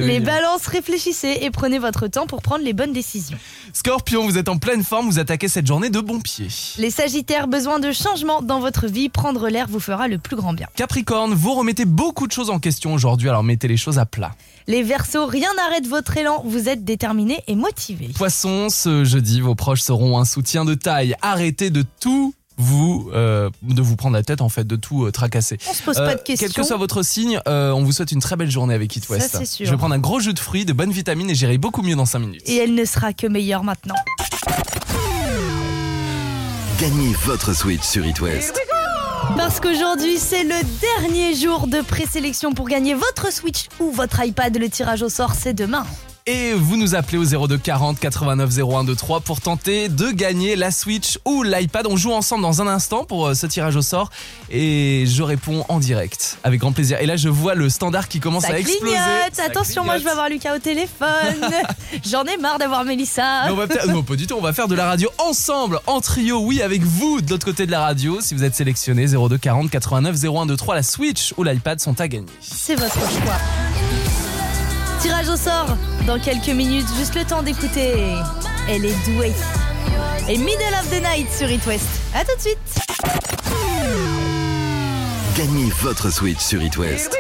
Les 0.01 0.21
balances, 0.21 0.67
réfléchissez 0.67 1.39
et 1.43 1.51
prenez 1.51 1.79
votre 1.79 2.09
temps 2.09 2.27
pour 2.27 2.43
prendre 2.43 2.65
les 2.65 2.73
bonnes 2.73 2.93
décisions. 2.93 3.37
Scorpion, 3.73 4.25
vous 4.25 4.39
êtes 4.39 4.49
en 4.49 4.59
pleine 4.59 4.83
forme, 4.83 5.07
vous 5.07 5.19
attaquez 5.19 5.49
cette 5.49 5.67
journée 5.67 5.91
de 5.91 6.01
bon 6.01 6.21
pied. 6.21 6.49
Les 6.79 6.91
sagittaires, 6.91 7.49
besoin 7.49 7.79
de 7.79 7.93
changement 7.93 8.43
dans 8.43 8.61
votre 8.61 8.87
vie. 8.87 9.09
Prendre 9.09 9.49
l'air 9.49 9.67
vous 9.69 9.81
fera 9.81 10.09
le 10.09 10.19
plus 10.19 10.37
grand 10.37 10.53
bien. 10.55 10.69
Capricorne, 10.75 11.35
vous 11.35 11.55
remettez 11.55 11.85
beaucoup 11.85 12.27
de 12.27 12.33
choses 12.33 12.51
en 12.51 12.59
question 12.59 12.95
aujourd'hui, 12.95 13.29
alors 13.29 13.43
mettez 13.43 13.69
les 13.69 13.77
choses 13.77 13.99
à 13.99 14.07
plat. 14.07 14.33
Les 14.67 14.83
versos, 14.83 15.27
rien 15.27 15.53
n'arrête 15.55 15.87
votre 15.87 16.17
élan. 16.17 16.43
Vous 16.47 16.69
êtes 16.69 16.85
déterminés 16.85 17.43
et 17.49 17.57
motivés. 17.57 18.11
Poisson, 18.15 18.69
ce 18.71 19.05
jeudi, 19.05 19.41
vos 19.41 19.55
proches 19.55 19.83
seront 19.83 20.19
un 20.19 20.25
soutien 20.25 20.65
de 20.65 20.75
taille. 20.75 21.15
Arrêtez 21.21 21.71
de 21.71 21.85
tout 22.01 22.35
vous 22.59 23.11
euh, 23.15 23.51
de 23.63 23.83
vous 23.83 23.97
prendre 23.97 24.15
la 24.17 24.23
tête 24.23 24.41
en 24.41 24.49
fait 24.49 24.67
de 24.67 24.77
tout 24.77 25.05
euh, 25.05 25.11
tracasser. 25.11 25.59
On 25.69 25.75
se 25.75 25.83
pose 25.83 25.99
Euh, 25.99 26.07
pas 26.07 26.15
de 26.15 26.23
questions. 26.23 26.47
Quel 26.47 26.55
que 26.55 26.63
soit 26.67 26.77
votre 26.77 27.03
signe, 27.03 27.41
euh, 27.49 27.71
on 27.73 27.83
vous 27.83 27.93
souhaite 27.93 28.13
une 28.13 28.21
très 28.21 28.37
belle 28.37 28.51
journée 28.51 28.75
avec 28.75 28.95
It 28.97 29.05
Ça, 29.05 29.15
West. 29.15 29.37
c'est 29.39 29.45
sûr. 29.47 29.67
Je 29.67 29.71
vais 29.71 29.77
prendre 29.77 29.95
un 29.95 29.99
gros 29.99 30.21
jus 30.21 30.35
de 30.35 30.39
fruits, 30.39 30.65
de 30.65 30.73
bonnes 30.73 30.93
vitamines 30.93 31.31
et 31.31 31.35
j'irai 31.35 31.59
beaucoup 31.59 31.83
mieux 31.83 31.97
dans 31.97 32.07
5 32.07 32.19
minutes. 32.21 32.43
Et 32.47 32.57
elle 32.57 32.75
ne 32.75 32.85
sera 32.85 33.13
que 33.13 33.27
meilleure 33.27 33.65
maintenant. 33.65 33.95
Gagnez 36.81 37.13
votre 37.25 37.55
Switch 37.55 37.83
sur 37.83 38.05
It 38.07 38.21
West. 38.21 38.59
Parce 39.37 39.61
qu'aujourd'hui, 39.61 40.19
c'est 40.19 40.43
le 40.43 40.55
dernier 40.81 41.35
jour 41.35 41.69
de 41.69 41.81
présélection 41.81 42.53
pour 42.53 42.69
gagner 42.69 42.95
votre 42.95 43.33
Switch 43.33 43.67
ou 43.79 43.91
votre 43.93 44.21
iPad. 44.25 44.57
Le 44.59 44.69
tirage 44.69 45.03
au 45.03 45.09
sort, 45.09 45.33
c'est 45.39 45.55
demain. 45.55 45.87
Et 46.27 46.53
vous 46.53 46.77
nous 46.77 46.95
appelez 46.95 47.19
au 47.19 47.25
02 47.25 47.59
40 47.59 47.99
89 47.99 48.49
01 48.59 48.85
23 48.85 49.21
pour 49.23 49.41
tenter 49.41 49.89
de 49.89 50.13
gagner 50.13 50.55
la 50.55 50.71
Switch 50.71 51.19
ou 51.25 51.43
l'iPad. 51.43 51.89
On 51.89 51.97
joue 51.97 52.13
ensemble 52.13 52.43
dans 52.43 52.63
un 52.63 52.69
instant 52.69 53.05
pour 53.05 53.27
euh, 53.27 53.35
ce 53.35 53.47
tirage 53.47 53.75
au 53.75 53.83
sort 53.83 54.09
et 54.49 55.05
je 55.09 55.23
réponds 55.25 55.65
en 55.69 55.81
direct 55.81 56.39
avec 56.45 56.61
grand 56.61 56.71
plaisir. 56.71 57.01
Et 57.01 57.07
là, 57.07 57.17
je 57.17 57.29
vois 57.29 57.57
le 57.57 57.69
standard 57.69 58.07
qui 58.07 58.21
commence 58.21 58.45
Ça 58.45 58.53
à 58.53 58.59
exploser. 58.59 58.95
clignote. 58.95 59.35
Ça 59.35 59.43
Attention, 59.47 59.83
moi, 59.85 59.99
je 59.99 60.05
vais 60.05 60.11
avoir 60.11 60.29
Lucas 60.29 60.55
au 60.55 60.61
téléphone. 60.61 61.09
J'en 62.09 62.23
ai 62.25 62.37
marre 62.37 62.59
d'avoir 62.59 62.85
Mélissa. 62.85 63.47
Mais 63.47 63.51
on 63.51 63.57
va 63.57 63.67
non, 63.89 64.05
pas 64.05 64.15
du 64.15 64.29
tout. 64.29 64.37
On 64.39 64.41
va 64.43 64.53
faire 64.53 64.69
de 64.69 64.77
la 64.77 64.87
radio 64.87 65.11
ensemble, 65.19 65.81
en 65.89 66.01
trio, 66.01 66.39
oui, 66.39 66.63
avec 66.63 66.83
vous 66.83 67.21
de 67.21 67.31
l'autre 67.31 67.47
côté 67.47 67.67
de 67.67 67.73
la 67.73 67.81
radio. 67.81 68.21
Si 68.21 68.35
vous 68.35 68.45
êtes 68.45 68.55
sélectionné, 68.55 69.07
02 69.09 69.39
40 69.39 69.71
89 69.71 70.17
01 70.25 70.47
23, 70.47 70.77
la 70.77 70.83
Switch 70.85 71.35
ou 71.37 71.43
l'iPad 71.43 71.81
sont 71.81 72.01
à 72.01 72.07
gagner. 72.07 72.27
C'est 72.41 72.77
votre 72.77 72.95
choix. 72.95 74.22
Tirage 75.03 75.29
au 75.31 75.37
sort 75.37 75.77
dans 76.07 76.21
quelques 76.21 76.47
minutes, 76.47 76.87
juste 76.97 77.17
le 77.17 77.25
temps 77.25 77.43
d'écouter. 77.43 78.15
Elle 78.69 78.85
est 78.85 79.05
douée. 79.05 79.33
Et 80.29 80.39
Middle 80.39 80.75
of 80.81 80.89
the 80.91 81.03
Night 81.03 81.27
sur 81.37 81.51
It 81.51 81.67
West. 81.67 81.89
À 82.15 82.25
tout 82.25 82.37
de 82.37 82.41
suite. 82.41 82.59
Gagnez 85.37 85.73
votre 85.81 86.09
Switch 86.11 86.39
sur 86.39 86.63
It 86.63 86.77
West. 86.77 87.19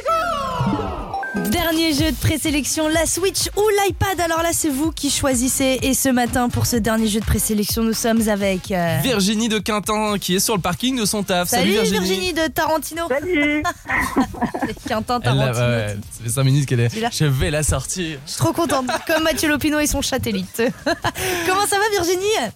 Dernier 1.34 1.94
jeu 1.94 2.10
de 2.10 2.16
présélection, 2.16 2.88
la 2.88 3.06
Switch 3.06 3.48
ou 3.56 3.62
l'iPad. 3.86 4.20
Alors 4.20 4.42
là, 4.42 4.50
c'est 4.52 4.68
vous 4.68 4.92
qui 4.92 5.08
choisissez. 5.10 5.78
Et 5.82 5.94
ce 5.94 6.10
matin, 6.10 6.50
pour 6.50 6.66
ce 6.66 6.76
dernier 6.76 7.06
jeu 7.08 7.20
de 7.20 7.24
présélection, 7.24 7.82
nous 7.82 7.94
sommes 7.94 8.28
avec. 8.28 8.70
euh, 8.70 8.98
Virginie 9.02 9.48
de 9.48 9.58
Quintin 9.58 10.18
qui 10.20 10.34
est 10.36 10.40
sur 10.40 10.54
le 10.54 10.60
parking 10.60 10.98
de 10.98 11.06
son 11.06 11.22
taf. 11.22 11.48
Salut, 11.48 11.70
Virginie. 11.70 12.34
de 12.34 12.48
Tarantino. 12.48 13.08
Salut 13.08 13.62
l'a- 14.88 15.00
Tarantino. 15.02 15.34
ouais, 15.46 15.96
ça 16.10 16.22
fait 16.22 16.28
5 16.30 16.44
minutes 16.44 16.66
qu'elle 16.68 16.80
est. 16.80 17.12
Je 17.12 17.24
vais 17.24 17.50
la 17.50 17.62
sortir. 17.62 18.18
Je 18.26 18.30
suis 18.30 18.38
trop 18.38 18.52
contente. 18.52 18.86
Comme 19.06 19.22
Mathieu 19.22 19.48
Lopino 19.48 19.78
et 19.78 19.86
son 19.86 20.02
satellite. 20.02 20.62
Comment 21.46 21.66
ça 21.66 21.76
va, 21.78 21.84
Virginie? 21.92 22.52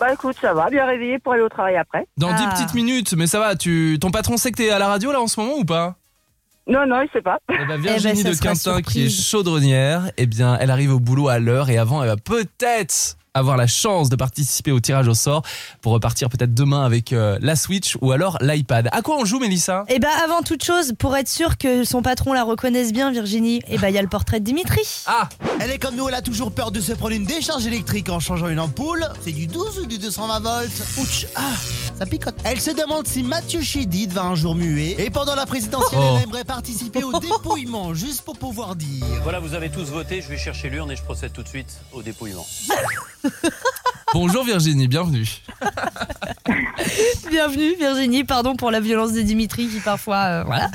Bah 0.00 0.14
écoute, 0.14 0.36
ça 0.40 0.54
va, 0.54 0.70
bien 0.70 0.86
réveillé 0.86 1.18
pour 1.18 1.34
aller 1.34 1.42
au 1.42 1.50
travail 1.50 1.76
après. 1.76 2.06
Dans 2.16 2.32
10 2.32 2.42
Ah. 2.46 2.54
petites 2.54 2.72
minutes, 2.74 3.12
mais 3.12 3.26
ça 3.26 3.38
va, 3.38 3.54
tu... 3.56 3.98
ton 4.00 4.10
patron 4.10 4.38
sait 4.38 4.50
que 4.50 4.56
t'es 4.56 4.70
à 4.70 4.78
la 4.78 4.88
radio 4.88 5.12
là 5.12 5.20
en 5.20 5.26
ce 5.26 5.38
moment 5.38 5.56
ou 5.58 5.64
pas? 5.66 5.96
Non, 6.66 6.86
non, 6.86 7.02
il 7.02 7.08
sait 7.12 7.22
pas. 7.22 7.38
Eh 7.48 7.66
ben, 7.66 7.80
Virginie 7.80 8.22
ben, 8.22 8.34
ça 8.34 8.40
de 8.40 8.54
Quintin 8.54 8.82
qui 8.82 9.06
est 9.06 9.08
chaudronnière, 9.08 10.10
eh 10.16 10.26
bien 10.26 10.56
elle 10.60 10.70
arrive 10.70 10.92
au 10.92 11.00
boulot 11.00 11.28
à 11.28 11.38
l'heure 11.38 11.70
et 11.70 11.78
avant 11.78 12.02
elle 12.02 12.08
va 12.08 12.16
peut-être 12.16 13.16
avoir 13.34 13.56
la 13.56 13.66
chance 13.66 14.08
de 14.08 14.16
participer 14.16 14.72
au 14.72 14.80
tirage 14.80 15.08
au 15.08 15.14
sort 15.14 15.42
pour 15.82 15.92
repartir 15.92 16.28
peut-être 16.28 16.54
demain 16.54 16.84
avec 16.84 17.12
euh, 17.12 17.38
la 17.40 17.56
Switch 17.56 17.96
ou 18.00 18.12
alors 18.12 18.38
l'iPad. 18.40 18.88
À 18.92 19.02
quoi 19.02 19.16
on 19.18 19.24
joue, 19.24 19.38
Mélissa? 19.38 19.84
Et 19.88 19.98
bah 19.98 20.08
avant 20.24 20.42
toute 20.42 20.64
chose, 20.64 20.92
pour 20.98 21.16
être 21.16 21.28
sûr 21.28 21.56
que 21.58 21.84
son 21.84 22.02
patron 22.02 22.32
la 22.32 22.42
reconnaisse 22.44 22.92
bien, 22.92 23.10
Virginie, 23.12 23.60
et 23.68 23.78
bah 23.78 23.90
il 23.90 23.94
y 23.94 23.98
a 23.98 24.02
le 24.02 24.08
portrait 24.08 24.40
de 24.40 24.44
Dimitri. 24.44 24.80
Ah 25.06 25.28
Elle 25.60 25.70
est 25.70 25.78
comme 25.78 25.96
nous, 25.96 26.08
elle 26.08 26.14
a 26.14 26.22
toujours 26.22 26.52
peur 26.52 26.70
de 26.72 26.80
se 26.80 26.92
prendre 26.92 27.14
une 27.14 27.24
décharge 27.24 27.66
électrique 27.66 28.08
en 28.08 28.20
changeant 28.20 28.48
une 28.48 28.60
ampoule. 28.60 29.06
C'est 29.22 29.32
du 29.32 29.46
12 29.46 29.80
ou 29.80 29.86
du 29.86 29.98
220 29.98 30.40
volts 30.40 30.82
Ouch, 30.98 31.26
ah, 31.36 31.40
ça 31.98 32.06
picote. 32.06 32.34
Elle 32.44 32.60
se 32.60 32.70
demande 32.70 33.06
si 33.06 33.22
Mathieu 33.22 33.60
Chédid 33.62 34.12
va 34.12 34.24
un 34.24 34.34
jour 34.34 34.54
muer. 34.54 34.96
Et 34.98 35.10
pendant 35.10 35.34
la 35.34 35.46
présidentielle, 35.46 36.00
Oh. 36.02 36.14
elle 36.18 36.24
aimerait 36.24 36.44
participer 36.44 37.02
au 37.04 37.18
dépouillement, 37.18 37.94
juste 37.94 38.22
pour 38.22 38.38
pouvoir 38.38 38.76
dire. 38.76 39.04
Voilà, 39.22 39.38
vous 39.40 39.54
avez 39.54 39.70
tous 39.70 39.90
voté, 39.90 40.20
je 40.22 40.28
vais 40.28 40.38
chercher 40.38 40.70
l'urne 40.70 40.90
et 40.90 40.96
je 40.96 41.02
procède 41.02 41.32
tout 41.32 41.42
de 41.42 41.48
suite 41.48 41.80
au 41.92 42.02
dépouillement. 42.02 42.46
Bonjour 44.12 44.44
Virginie, 44.44 44.88
bienvenue. 44.88 45.26
Bienvenue 47.30 47.76
Virginie, 47.76 48.24
pardon 48.24 48.56
pour 48.56 48.70
la 48.70 48.80
violence 48.80 49.12
de 49.12 49.20
Dimitri 49.20 49.68
qui 49.68 49.78
parfois... 49.80 50.16
euh, 50.24 50.44
voilà. 50.44 50.68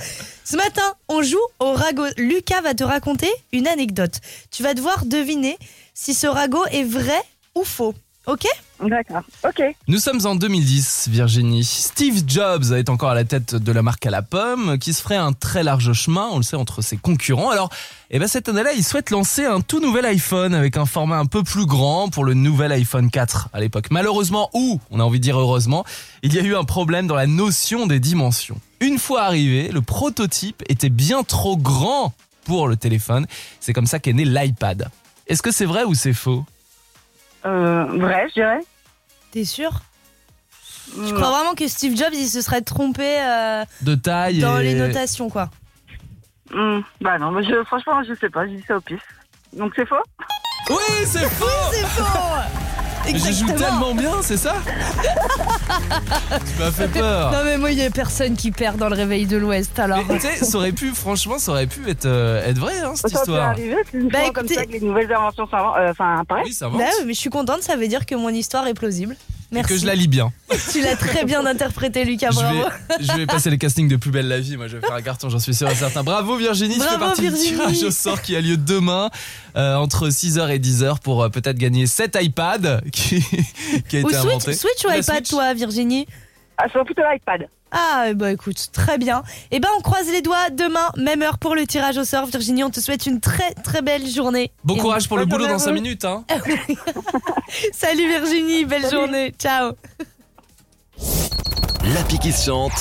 Ce 0.45 0.55
matin, 0.55 0.93
on 1.09 1.21
joue 1.21 1.41
au 1.59 1.73
ragot. 1.73 2.05
Lucas 2.17 2.61
va 2.61 2.73
te 2.73 2.83
raconter 2.83 3.29
une 3.51 3.67
anecdote. 3.67 4.21
Tu 4.51 4.63
vas 4.63 4.73
devoir 4.73 5.05
deviner 5.05 5.57
si 5.93 6.13
ce 6.13 6.27
ragot 6.27 6.65
est 6.67 6.83
vrai 6.83 7.21
ou 7.55 7.63
faux. 7.63 7.93
Ok 8.27 8.45
D'accord. 8.83 9.21
Ok. 9.47 9.63
Nous 9.87 9.99
sommes 9.99 10.25
en 10.25 10.35
2010, 10.35 11.07
Virginie. 11.09 11.63
Steve 11.63 12.23
Jobs 12.27 12.73
est 12.73 12.89
encore 12.89 13.11
à 13.11 13.15
la 13.15 13.23
tête 13.23 13.55
de 13.55 13.71
la 13.71 13.81
marque 13.81 14.05
à 14.05 14.09
la 14.09 14.21
pomme, 14.21 14.77
qui 14.79 14.91
se 14.91 15.01
ferait 15.01 15.15
un 15.15 15.31
très 15.31 15.63
large 15.63 15.93
chemin, 15.93 16.27
on 16.31 16.37
le 16.37 16.43
sait, 16.43 16.57
entre 16.57 16.81
ses 16.81 16.97
concurrents. 16.97 17.49
Alors, 17.51 17.69
eh 18.11 18.19
ben, 18.19 18.27
cette 18.27 18.49
année-là, 18.49 18.73
il 18.73 18.83
souhaite 18.83 19.11
lancer 19.11 19.45
un 19.45 19.61
tout 19.61 19.79
nouvel 19.79 20.05
iPhone 20.05 20.53
avec 20.53 20.75
un 20.75 20.85
format 20.85 21.17
un 21.17 21.25
peu 21.25 21.41
plus 21.41 21.65
grand 21.65 22.09
pour 22.09 22.25
le 22.25 22.33
nouvel 22.33 22.73
iPhone 22.73 23.09
4 23.09 23.49
à 23.53 23.61
l'époque. 23.61 23.87
Malheureusement, 23.91 24.49
ou, 24.53 24.81
on 24.91 24.99
a 24.99 25.03
envie 25.03 25.19
de 25.19 25.23
dire 25.23 25.39
heureusement, 25.39 25.85
il 26.21 26.33
y 26.33 26.39
a 26.39 26.41
eu 26.41 26.55
un 26.55 26.65
problème 26.65 27.07
dans 27.07 27.15
la 27.15 27.27
notion 27.27 27.87
des 27.87 27.99
dimensions. 27.99 28.59
Une 28.81 28.99
fois 28.99 29.23
arrivé, 29.23 29.69
le 29.69 29.81
prototype 29.81 30.63
était 30.67 30.89
bien 30.89 31.23
trop 31.23 31.55
grand 31.55 32.13
pour 32.43 32.67
le 32.67 32.75
téléphone. 32.75 33.25
C'est 33.61 33.71
comme 33.71 33.87
ça 33.87 33.99
qu'est 33.99 34.13
né 34.13 34.25
l'iPad. 34.25 34.89
Est-ce 35.27 35.41
que 35.41 35.51
c'est 35.51 35.65
vrai 35.65 35.85
ou 35.85 35.95
c'est 35.95 36.13
faux? 36.13 36.45
Euh, 37.45 37.85
vrai, 37.99 38.27
je 38.29 38.33
dirais. 38.33 38.59
T'es 39.31 39.45
sûr 39.45 39.71
Je 40.95 41.01
Non. 41.13 41.15
crois 41.15 41.29
vraiment 41.31 41.53
que 41.55 41.67
Steve 41.67 41.95
Jobs, 41.97 42.13
il 42.13 42.27
se 42.27 42.41
serait 42.41 42.61
trompé 42.61 43.19
euh, 43.21 43.63
De 43.81 43.95
taille 43.95 44.39
dans 44.39 44.59
et... 44.59 44.63
les 44.63 44.73
notations, 44.75 45.29
quoi. 45.29 45.49
Hmm, 46.53 46.79
Bah 47.01 47.17
non, 47.17 47.31
mais 47.31 47.43
je, 47.43 47.63
franchement, 47.65 48.03
je 48.03 48.13
sais 48.15 48.29
pas, 48.29 48.45
je 48.47 48.51
dis 48.53 48.63
ça 48.67 48.77
au 48.77 48.81
pif. 48.81 49.01
Donc 49.53 49.73
c'est 49.75 49.85
faux? 49.87 49.95
Oui, 50.69 51.05
c'est 51.05 51.29
faux 51.29 51.45
C'est 51.71 51.85
faux 51.85 52.03
Je 53.05 53.11
joue 53.11 53.15
Exactement. 53.17 53.57
tellement 53.57 53.95
bien, 53.95 54.21
c'est 54.21 54.37
ça? 54.37 54.55
Tu 55.67 56.59
m'as 56.63 56.71
fait 56.71 56.87
peur. 56.87 57.31
Non 57.31 57.39
mais 57.43 57.57
moi 57.57 57.71
il 57.71 57.77
y 57.77 57.83
a 57.83 57.89
personne 57.89 58.35
qui 58.35 58.51
perd 58.51 58.77
dans 58.77 58.89
le 58.89 58.95
réveil 58.95 59.25
de 59.25 59.37
l'Ouest 59.37 59.77
alors. 59.79 59.99
Mais 60.07 60.15
tu 60.19 60.21
sais, 60.27 60.43
ça 60.45 60.57
aurait 60.57 60.71
pu, 60.71 60.91
franchement, 60.93 61.39
ça 61.39 61.51
aurait 61.51 61.67
pu 61.67 61.89
être, 61.89 62.05
euh, 62.05 62.45
être 62.47 62.57
vrai, 62.59 62.79
hein, 62.81 62.93
cette 62.95 63.11
Ça 63.11 63.19
histoire. 63.19 63.49
arriver, 63.49 63.77
c'est 63.91 63.97
une 63.97 64.09
Bah, 64.09 64.19
comme 64.33 64.47
ça 64.47 64.65
que 64.65 64.71
les 64.71 64.79
nouvelles 64.81 65.11
inventions 65.11 65.47
euh, 65.53 65.91
enfin, 65.91 66.19
apparaissent. 66.19 66.45
Oui, 66.47 66.53
ça 66.53 66.69
va. 66.69 66.77
Bah 66.77 66.83
oui, 66.99 67.05
mais 67.07 67.13
je 67.13 67.19
suis 67.19 67.29
contente, 67.29 67.61
ça 67.63 67.75
veut 67.75 67.87
dire 67.87 68.05
que 68.05 68.15
mon 68.15 68.29
histoire 68.29 68.67
est 68.67 68.73
plausible. 68.73 69.15
Et 69.51 69.55
Merci. 69.55 69.73
que 69.73 69.79
je 69.79 69.85
la 69.85 69.95
lis 69.95 70.07
bien. 70.07 70.33
Tu 70.71 70.81
l'as 70.81 70.95
très 70.95 71.23
bien 71.23 71.45
interprété 71.45 72.03
Lucas, 72.03 72.31
Je 72.31 72.35
bravo. 72.35 72.59
vais, 72.59 72.95
je 73.01 73.11
vais 73.13 73.25
passer 73.25 73.49
les 73.49 73.57
castings 73.57 73.87
de 73.87 73.95
Plus 73.95 74.11
belle 74.11 74.27
la 74.27 74.39
vie. 74.39 74.57
Moi, 74.57 74.67
je 74.67 74.77
vais 74.77 74.85
faire 74.85 74.95
un 74.95 75.01
carton, 75.01 75.29
j'en 75.29 75.39
suis 75.39 75.53
sûr 75.53 75.69
et 75.69 75.75
certain. 75.75 76.03
Bravo 76.03 76.35
Virginie, 76.37 76.73
tu 76.75 76.81
fais 76.81 76.87
Bravo, 76.87 77.05
partie 77.05 77.21
Virginie. 77.21 77.49
du 77.51 77.55
tirage 77.55 77.83
au 77.83 77.91
sort 77.91 78.21
qui 78.21 78.35
a 78.35 78.41
lieu 78.41 78.57
demain 78.57 79.09
euh, 79.55 79.75
entre 79.75 80.09
6h 80.09 80.49
et 80.49 80.59
10h 80.59 80.99
pour 80.99 81.23
euh, 81.23 81.29
peut-être 81.29 81.57
gagner 81.57 81.85
cet 81.87 82.17
iPad 82.21 82.81
qui, 82.91 83.21
qui 83.89 83.97
a 83.97 84.01
Ou 84.01 84.09
été 84.09 84.13
Switch, 84.17 84.25
inventé. 84.25 84.53
Switch 84.53 84.83
ou 84.83 84.87
La 84.87 84.97
iPad 84.97 85.15
Switch. 85.17 85.29
toi 85.29 85.53
Virginie? 85.53 86.07
Ah, 86.57 86.67
sur 86.69 86.83
plutôt 86.83 87.01
l'iPad. 87.11 87.47
Ah 87.71 88.13
bah 88.15 88.31
écoute, 88.31 88.67
très 88.71 88.97
bien. 88.97 89.23
Et 89.51 89.59
ben 89.59 89.67
on 89.77 89.81
croise 89.81 90.07
les 90.09 90.21
doigts 90.21 90.49
demain, 90.49 90.91
même 90.97 91.21
heure 91.21 91.37
pour 91.37 91.55
le 91.55 91.65
tirage 91.67 91.97
au 91.97 92.05
sort. 92.05 92.25
Virginie, 92.27 92.63
on 92.63 92.69
te 92.69 92.79
souhaite 92.79 93.05
une 93.05 93.19
très 93.19 93.53
très 93.53 93.81
belle 93.81 94.07
journée. 94.07 94.51
Bon 94.63 94.75
Et 94.75 94.79
courage 94.79 95.07
pour 95.09 95.17
le 95.17 95.25
boulot 95.25 95.47
dans 95.47 95.55
à 95.55 95.59
5 95.59 95.69
vous. 95.71 95.73
minutes. 95.75 96.05
Hein. 96.05 96.23
Salut 97.73 98.07
Virginie, 98.07 98.65
belle 98.65 98.83
Salut. 98.83 98.95
journée. 98.95 99.33
Ciao. 99.37 99.73
L'appli 101.93 102.17
qui 102.19 102.31
se 102.31 102.45
chante. 102.45 102.71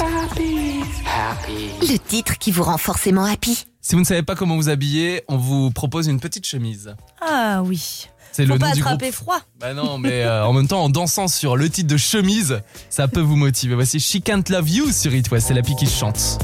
Le 1.83 1.97
titre 1.99 2.39
qui 2.39 2.51
vous 2.53 2.63
rend 2.63 2.79
forcément 2.79 3.25
happy. 3.25 3.65
Si 3.81 3.95
vous 3.95 4.01
ne 4.01 4.07
savez 4.07 4.23
pas 4.23 4.35
comment 4.35 4.57
vous 4.57 4.69
habiller, 4.71 5.25
on 5.29 5.37
vous 5.37 5.71
propose 5.71 6.07
une 6.07 6.21
petite 6.21 6.47
chemise. 6.47 6.95
Ah 7.21 7.63
oui. 7.65 8.09
C'est 8.37 8.47
le 8.47 8.59
pas 8.59 8.71
nom 8.71 8.73
du 8.75 8.83
groupe. 8.83 9.05
froid. 9.13 9.39
Bah 9.61 9.75
non, 9.75 9.97
mais 9.97 10.25
euh, 10.25 10.45
en 10.45 10.53
même 10.53 10.67
temps, 10.67 10.83
en 10.83 10.89
dansant 10.89 11.29
sur 11.29 11.57
le 11.57 11.71
titre 11.71 11.87
de 11.89 11.97
chemise, 11.97 12.61
ça 12.91 13.07
peut 13.07 13.21
vous 13.21 13.37
motiver. 13.37 13.77
Voici 13.77 14.01
She 14.01 14.21
Can't 14.21 14.43
Love 14.49 14.69
You 14.69 14.91
sur 14.91 15.15
It 15.15 15.31
West, 15.31 15.47
c'est 15.47 15.55
la 15.55 15.63
pique 15.63 15.79
qui 15.79 15.87
chante. 15.87 16.39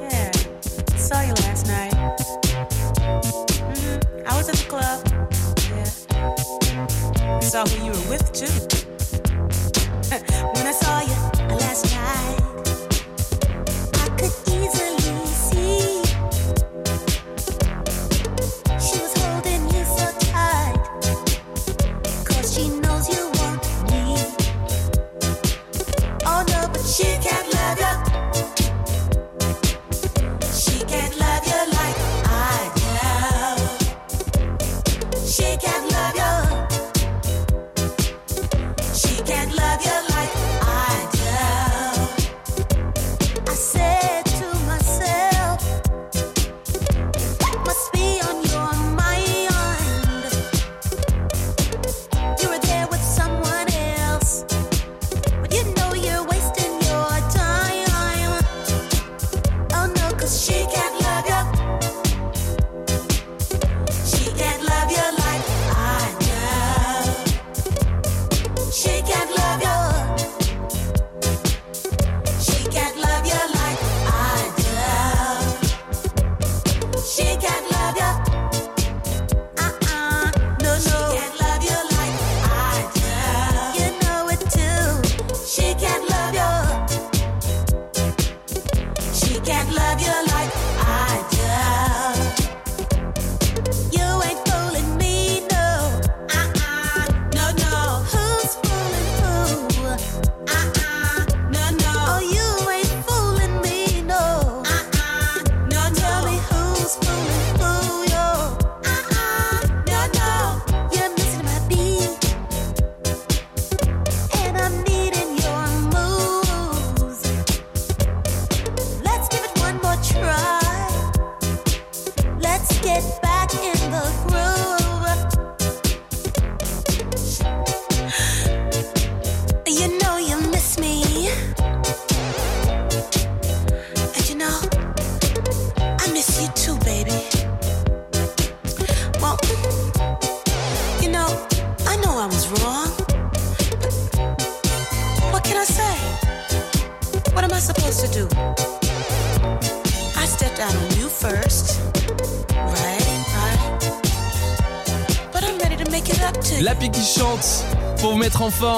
Yeah, 0.00 0.30
saw 0.96 1.20
you 1.20 1.34
last 1.46 1.66
night. 1.66 1.92
I 4.26 4.34
was 4.34 4.48
at 4.48 4.56
the 4.56 4.66
club. 4.66 5.04
Yeah, 5.68 7.40
saw 7.40 7.64
who 7.66 7.84
you 7.84 7.92
were 7.92 8.08
with 8.08 8.32
too. 8.32 8.61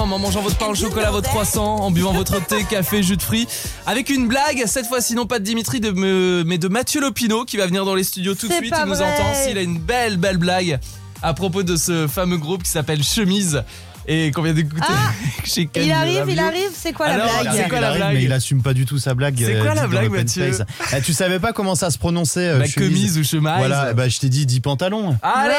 En 0.04 0.06
forme 0.06 0.12
en 0.12 0.18
mangeant 0.18 0.42
votre 0.42 0.58
pain 0.58 0.66
au 0.66 0.74
chocolat, 0.74 1.10
votre 1.10 1.30
croissant, 1.30 1.76
en 1.76 1.90
buvant 1.90 2.12
votre 2.12 2.38
thé, 2.44 2.64
café, 2.70 3.02
jus 3.02 3.16
de 3.16 3.22
fruits. 3.22 3.48
Avec 3.86 4.10
une 4.10 4.28
blague, 4.28 4.64
cette 4.66 4.86
fois-ci 4.86 5.14
non 5.14 5.24
pas 5.26 5.38
de 5.38 5.44
Dimitri, 5.44 5.80
de 5.80 5.90
me- 5.92 6.44
mais 6.46 6.58
de 6.58 6.68
Mathieu 6.68 7.00
Lopino 7.00 7.44
qui 7.46 7.56
va 7.56 7.66
venir 7.66 7.86
dans 7.86 7.94
les 7.94 8.04
studios 8.04 8.34
tout 8.34 8.46
de 8.46 8.52
C'est 8.52 8.58
suite. 8.58 8.74
Il 8.78 8.86
nous 8.86 8.96
vrai. 8.96 9.04
entend. 9.04 9.34
S'il 9.34 9.56
a 9.56 9.62
une 9.62 9.78
belle, 9.78 10.18
belle 10.18 10.36
blague 10.36 10.78
à 11.22 11.32
propos 11.32 11.62
de 11.62 11.76
ce 11.76 12.06
fameux 12.06 12.36
groupe 12.36 12.62
qui 12.64 12.70
s'appelle 12.70 13.02
Chemise 13.02 13.62
et 14.06 14.30
qu'on 14.30 14.42
vient 14.42 14.52
d'écouter 14.52 14.82
chez 15.44 15.64
Ken 15.66 15.86
Il 15.86 15.92
arrive, 15.92 16.24
il 16.28 16.38
arrive, 16.38 16.70
c'est 16.74 16.92
quoi 16.92 17.06
Alors, 17.06 17.26
la 17.42 17.52
c'est 17.52 17.56
blague 17.56 17.68
quoi 17.70 17.78
il 17.78 17.80
la 17.80 17.94
blague 17.94 18.14
mais 18.14 18.22
il 18.24 18.32
assume 18.32 18.62
pas 18.62 18.74
du 18.74 18.84
tout 18.84 18.98
sa 18.98 19.14
blague. 19.14 19.36
C'est 19.38 19.54
euh, 19.56 19.64
quoi 19.64 19.74
la 19.74 19.86
blague, 19.86 20.10
Mathieu. 20.10 20.52
Eh, 20.94 21.00
Tu 21.00 21.14
savais 21.14 21.38
pas 21.40 21.54
comment 21.54 21.74
ça 21.74 21.90
se 21.90 21.96
prononçait 21.96 22.48
euh, 22.48 22.58
Bah, 22.58 22.66
chemise 22.66 22.90
chemise 22.90 23.18
ou 23.18 23.24
chemise. 23.24 23.52
Voilà, 23.56 23.94
ben, 23.94 24.10
je 24.10 24.18
t'ai 24.18 24.28
dit 24.28 24.44
10 24.44 24.60
pantalons. 24.60 25.16
Allez 25.22 25.54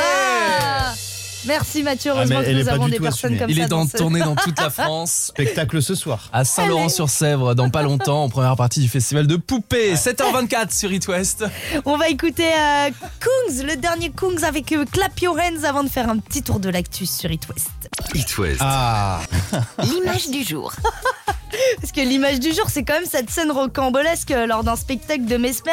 Ah 0.62 0.94
Merci 1.48 1.84
Mathieu, 1.84 2.12
heureusement 2.12 2.38
Ah, 2.40 2.44
mais 2.46 2.54
que 2.54 2.60
nous 2.64 2.70
avons 2.70 2.88
des 2.88 3.00
personnes 3.00 3.34
assumée. 3.34 3.40
comme 3.40 3.50
Il 3.50 3.58
ça. 3.58 3.64
est 3.64 3.68
dans, 3.68 3.86
tourné 3.88 4.20
dans 4.20 4.36
toute 4.44 4.60
la 4.60 4.70
France. 4.70 5.26
Spectacle 5.30 5.82
ce 5.82 5.96
soir. 5.96 6.30
À 6.34 6.44
Saint-Laurent-sur-Sèvre, 6.44 7.54
dans 7.56 7.70
pas 7.70 7.84
longtemps, 7.84 8.24
en 8.24 8.30
première 8.30 8.56
partie 8.56 8.80
du 8.80 8.88
festival 8.88 9.28
de 9.28 9.36
poupées. 9.36 9.96
7h24 9.96 10.76
sur 10.78 10.92
It 10.92 11.08
West. 11.08 11.46
On 11.86 11.98
va 11.98 12.10
écouter 12.10 12.48
euh, 12.48 12.90
Kungs, 13.20 13.64
le 13.66 13.76
dernier 13.76 14.12
Kungs 14.12 14.44
avec 14.44 14.72
euh, 14.72 14.86
Clap 14.92 15.20
Your 15.20 15.36
Hands 15.38 15.64
avant 15.64 15.84
de 15.84 15.90
faire 15.90 16.10
un 16.10 16.18
petit 16.18 16.42
tour 16.44 16.60
de 16.60 16.70
l'actus 16.70 17.10
sur 17.10 17.32
It 17.32 17.48
West. 17.50 17.70
It 18.14 18.38
West. 18.38 18.58
Ah 18.62 19.20
L'image 19.84 20.30
du 20.30 20.44
jour. 20.44 20.74
Parce 21.82 21.92
que 21.92 22.02
l'image 22.02 22.40
du 22.40 22.50
jour, 22.54 22.66
c'est 22.70 22.84
quand 22.84 22.94
même 22.94 23.06
cette 23.10 23.30
scène 23.30 23.52
rocambolesque 23.52 24.32
euh, 24.32 24.46
lors 24.48 24.64
d'un 24.64 24.76
spectacle 24.76 25.26
de 25.26 25.38
Mesmer 25.38 25.72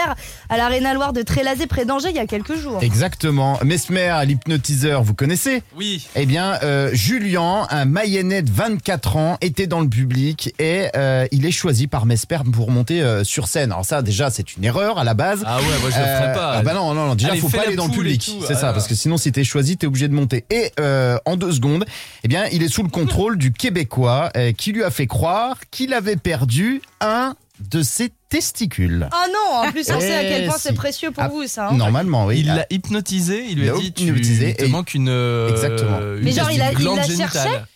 à 0.48 0.56
l'Arena 0.56 0.94
Loire 0.94 1.12
de 1.12 1.22
Trélazé 1.22 1.66
près 1.66 1.84
d'Angers 1.84 2.08
il 2.10 2.16
y 2.16 2.20
a 2.20 2.26
quelques 2.26 2.56
jours. 2.56 2.78
Exactement. 2.82 3.58
Mesmer, 3.64 4.14
l'hypnotiseur, 4.26 5.02
vous 5.02 5.14
connaissez 5.14 5.62
Oui. 5.76 6.06
Eh 6.16 6.26
bien, 6.26 6.58
euh, 6.62 6.90
Julien, 6.92 7.66
un 7.70 7.84
Mayennais 7.84 8.42
de 8.42 8.50
24 8.50 9.16
ans, 9.16 9.38
était 9.40 9.66
dans 9.66 9.80
le 9.80 9.88
public 9.88 10.54
et 10.58 10.88
euh, 10.96 11.26
il 11.32 11.46
est 11.46 11.50
choisi 11.52 11.86
par 11.86 12.06
Mesmer 12.06 12.38
pour 12.52 12.70
monter 12.70 13.02
euh, 13.02 13.24
sur 13.24 13.48
scène. 13.48 13.72
Alors 13.72 13.84
ça, 13.84 14.02
déjà, 14.02 14.30
c'est 14.30 14.56
une 14.56 14.64
erreur 14.64 14.98
à 14.98 15.04
la 15.04 15.14
base. 15.14 15.42
Ah 15.46 15.58
ouais, 15.58 15.64
moi 15.80 15.90
je 15.90 15.96
le 15.98 16.02
Euh, 16.02 16.18
ferais 16.22 16.32
pas. 16.34 16.52
ah 16.56 16.62
bah 16.62 16.74
non, 16.74 16.94
non, 16.94 17.06
non, 17.06 17.14
déjà, 17.14 17.30
Allez, 17.32 17.40
faut 17.40 17.48
pas 17.48 17.62
aller 17.66 17.76
dans 17.76 17.86
le 17.86 17.92
public. 17.92 18.30
C'est 18.46 18.54
ah 18.54 18.56
ça, 18.56 18.66
là. 18.68 18.72
parce 18.72 18.86
que 18.86 18.94
sinon, 18.94 19.16
si 19.16 19.32
t'es 19.32 19.44
choisi, 19.44 19.76
t'es 19.76 19.86
obligé 19.86 20.08
de 20.08 20.14
monter. 20.14 20.44
Et 20.50 20.72
euh, 20.80 21.16
en 21.24 21.36
deux 21.36 21.52
secondes, 21.52 21.84
eh 22.24 22.28
bien, 22.28 22.44
il 22.52 22.62
est 22.62 22.68
sous 22.68 22.82
le 22.82 22.88
contrôle 22.88 23.36
du 23.38 23.52
Québécois 23.52 24.30
euh, 24.36 24.52
qui 24.52 24.72
lui 24.72 24.82
a 24.84 24.90
fait 24.90 25.06
croire 25.06 25.56
qu'il 25.72 25.92
avait 25.94 26.14
perdu 26.16 26.80
un 27.00 27.34
de 27.70 27.82
ses 27.82 28.12
testicules. 28.28 29.08
Oh 29.12 29.26
non, 29.32 29.56
en 29.68 29.70
plus 29.72 29.90
on 29.90 30.00
sait 30.00 30.14
à 30.14 30.22
quel 30.22 30.44
Eh, 30.44 30.46
point 30.46 30.56
si. 30.56 30.62
c'est 30.68 30.74
précieux 30.74 31.10
pour 31.10 31.22
Ah, 31.22 31.28
vous 31.28 31.46
ça. 31.46 31.68
hein. 31.68 31.74
Normalement, 31.74 32.26
oui. 32.26 32.40
Il 32.40 32.46
l'a 32.46 32.66
hypnotisé, 32.70 33.44
il 33.48 33.58
lui 33.58 33.68
a 33.68 33.72
l'a 33.72 33.78
dit 33.78 33.92
tu 33.92 34.04
hypnotisé 34.04 34.50
il 34.50 34.56
te 34.56 34.64
et- 34.64 34.68
manque 34.68 34.94
une 34.94 35.08
euh, 35.08 35.50
Exactement. 35.50 35.98
une 35.98 36.22
Mais 36.22 36.32
genre, 36.32 36.50
il 36.50 36.60
a- 36.62 36.72
il 36.72 36.84
l'a 36.84 37.02
génitale. 37.02 37.66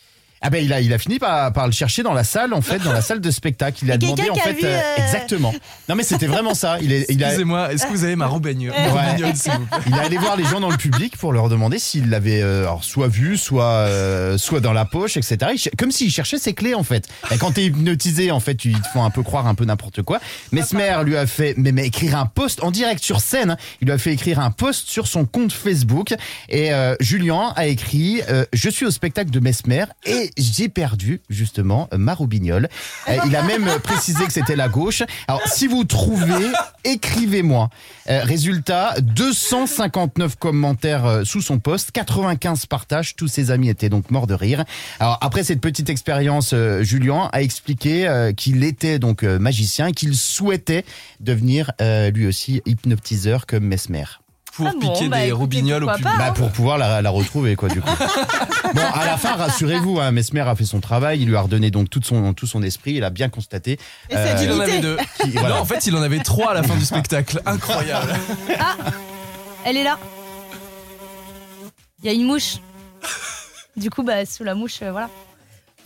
Ah 0.43 0.51
ben 0.51 0.63
il 0.65 0.73
a 0.73 0.81
il 0.81 0.93
a 0.93 0.99
fini 0.99 1.19
par, 1.19 1.53
par 1.53 1.67
le 1.67 1.73
chercher 1.73 2.03
dans 2.03 2.13
la 2.13 2.25
salle 2.25 2.53
en 2.53 2.61
fait 2.61 2.79
dans 2.79 2.93
la 2.93 3.01
salle 3.01 3.21
de 3.21 3.31
spectacle. 3.31 3.79
Il 3.83 3.91
a 3.93 3.99
demandé 3.99 4.29
en 4.31 4.35
a 4.35 4.39
fait 4.39 4.53
vu, 4.53 4.65
euh, 4.65 4.77
euh, 4.77 4.97
exactement. 5.05 5.55
Non 5.89 5.95
mais 5.95 6.03
c'était 6.03 6.27
vraiment 6.27 6.55
ça. 6.55 6.79
Il 6.81 6.93
est 6.93 7.07
il 7.09 7.23
a 7.25 7.29
Excusez-moi, 7.29 7.73
est-ce 7.73 7.87
que 7.87 7.93
vous 7.93 8.05
avez 8.05 8.17
ma 8.17 8.27
roubagnole 8.27 8.73
ma 8.73 8.83
Ouais. 8.83 8.89
roubagnole, 8.89 9.37
s'il 9.37 9.53
vous 9.53 9.67
plaît 9.67 9.79
il 9.87 9.95
est 9.95 9.99
allé 9.99 10.19
voir 10.19 10.37
les 10.37 10.45
gens 10.45 10.61
dans 10.61 10.71
le 10.71 10.77
public 10.77 11.17
pour 11.17 11.33
leur 11.33 11.49
demander 11.49 11.79
s'ils 11.79 12.11
l'avaient 12.11 12.43
euh, 12.43 12.63
alors, 12.63 12.85
soit 12.85 13.09
vu 13.09 13.37
soit 13.37 13.65
euh, 13.65 14.39
soit 14.39 14.61
dans 14.61 14.73
la 14.73 14.85
poche 14.85 15.17
etc 15.17 15.53
Il 15.55 15.71
comme 15.77 15.91
s'il 15.91 16.11
cherchait 16.11 16.39
ses 16.39 16.53
clés 16.55 16.75
en 16.75 16.83
fait. 16.83 17.09
Et 17.31 17.39
quand 17.39 17.53
t'es 17.53 17.65
hypnotisé 17.65 18.31
en 18.31 18.41
fait 18.41 18.65
ils 18.65 18.81
te 18.81 18.89
font 18.89 19.05
un 19.05 19.11
peu 19.11 19.23
croire 19.23 19.47
un 19.47 19.55
peu 19.55 19.65
n'importe 19.65 20.03
quoi. 20.03 20.21
Mesmer 20.53 20.99
lui 21.05 21.17
a 21.17 21.27
fait 21.27 21.55
mais, 21.57 21.73
mais 21.73 21.87
écrire 21.87 22.17
un 22.19 22.27
post 22.27 22.63
en 22.63 22.71
direct 22.71 23.03
sur 23.03 23.21
scène 23.21 23.53
hein. 23.53 23.57
il 23.81 23.87
lui 23.87 23.93
a 23.93 23.99
fait 23.99 24.13
écrire 24.13 24.39
un 24.41 24.51
post 24.51 24.89
sur 24.89 25.07
son 25.07 25.25
compte 25.25 25.53
Facebook. 25.53 26.15
Et 26.49 26.73
euh, 26.73 26.95
Julien 27.01 27.53
a 27.57 27.67
écrit 27.67 28.21
euh, 28.29 28.45
je 28.53 28.69
suis 28.69 28.85
au 28.87 28.91
spectacle 28.91 29.31
de 29.31 29.41
Mesmer 29.41 29.85
et 30.05 30.26
j'ai 30.37 30.69
perdu 30.69 31.21
justement 31.29 31.89
euh, 31.93 31.99
ma 31.99 32.15
roubignole 32.15 32.69
Euh, 33.09 33.17
il 33.27 33.37
a 33.37 33.43
même 33.43 33.69
euh, 33.69 33.79
précisé 33.79 34.25
que 34.25 34.33
c'était 34.33 34.57
la 34.57 34.69
gauche. 34.69 35.03
Alors 35.29 35.43
si 35.47 35.67
vous 35.67 35.85
trouvez 35.85 36.53
écrivez-moi. 36.85 37.71
Résultat 38.09 38.95
259 39.01 40.37
commentaires 40.37 41.23
sous 41.25 41.43
son 41.43 41.59
post 41.59 41.91
95 41.91 42.67
partages. 42.67 43.17
Tous 43.17 43.27
ses 43.27 43.51
amis 43.51 43.69
étaient 43.69 43.89
donc 43.89 44.11
morts 44.13 44.29
de 44.29 44.35
rire. 44.35 44.65
Alors 45.01 45.19
après 45.21 45.43
cette 45.43 45.61
petite 45.61 45.91
expérience 45.91 46.55
Julien 46.83 47.29
a 47.33 47.43
expliqué 47.43 48.31
qu'il 48.37 48.63
était 48.63 49.01
donc 49.01 49.25
magicien 49.25 49.91
qu'il 49.91 50.15
souhaitait 50.15 50.85
devenir 51.19 51.73
lui 52.15 52.29
aussi 52.29 52.63
hypnotiseur 52.65 53.47
comme 53.47 53.65
Mesmer 53.65 54.05
Pour 54.57 54.67
Ah 54.69 54.73
bon, 54.73 54.93
piquer 54.93 55.09
bah, 55.09 55.17
des 55.19 55.23
écoutez, 55.25 55.33
roubignoles 55.33 55.85
au 55.85 55.89
public. 55.89 56.05
pas, 56.05 56.17
bah, 56.19 56.33
pour 56.33 56.51
pouvoir 56.51 56.79
la, 56.79 57.03
la 57.03 57.11
retrouver 57.11 57.57
quoi 57.57 57.69
du 57.69 57.81
coup. 57.83 57.89
bon 58.75 58.81
à 58.95 59.05
la 59.05 59.17
fin 59.19 59.35
rassurez-vous 59.37 60.01
hein, 60.01 60.11
Mesmer 60.13 60.41
a 60.41 60.57
fait 60.57 60.65
son 60.65 60.81
travail 60.81 61.21
il 61.21 61.29
lui 61.29 61.37
a 61.37 61.41
redonné 61.43 61.71
donc 61.71 61.91
tout 61.91 62.01
son 62.03 62.33
tout 62.33 62.47
son 62.47 62.63
esprit 62.63 62.95
il 62.95 63.05
a 63.05 63.11
bien 63.11 63.29
constaté 63.29 63.79
Et 64.11 64.15
Il 64.43 64.53
en 64.53 64.61
avait 64.61 64.81
deux. 64.81 64.97
qui- 65.21 65.31
voilà. 65.33 65.57
Non, 65.57 65.61
en 65.61 65.65
fait, 65.67 65.87
il 65.87 65.95
en 65.97 66.03
avait 66.03 66.21
trois 66.21 66.53
à 66.53 66.55
la 66.55 66.63
fin 66.63 66.75
du 66.77 66.85
spectacle. 66.85 67.41
Incroyable. 67.47 68.15
Elle 69.65 69.77
est 69.77 69.85
là. 69.85 69.99
Il 72.03 72.07
y 72.07 72.09
a 72.09 72.13
une 72.13 72.25
mouche. 72.25 72.57
Du 73.77 73.91
coup, 73.91 74.03
bah, 74.03 74.25
sous 74.25 74.45
la 74.45 74.55
mouche, 74.55 74.79
euh, 74.83 74.91
voilà. 74.93 75.11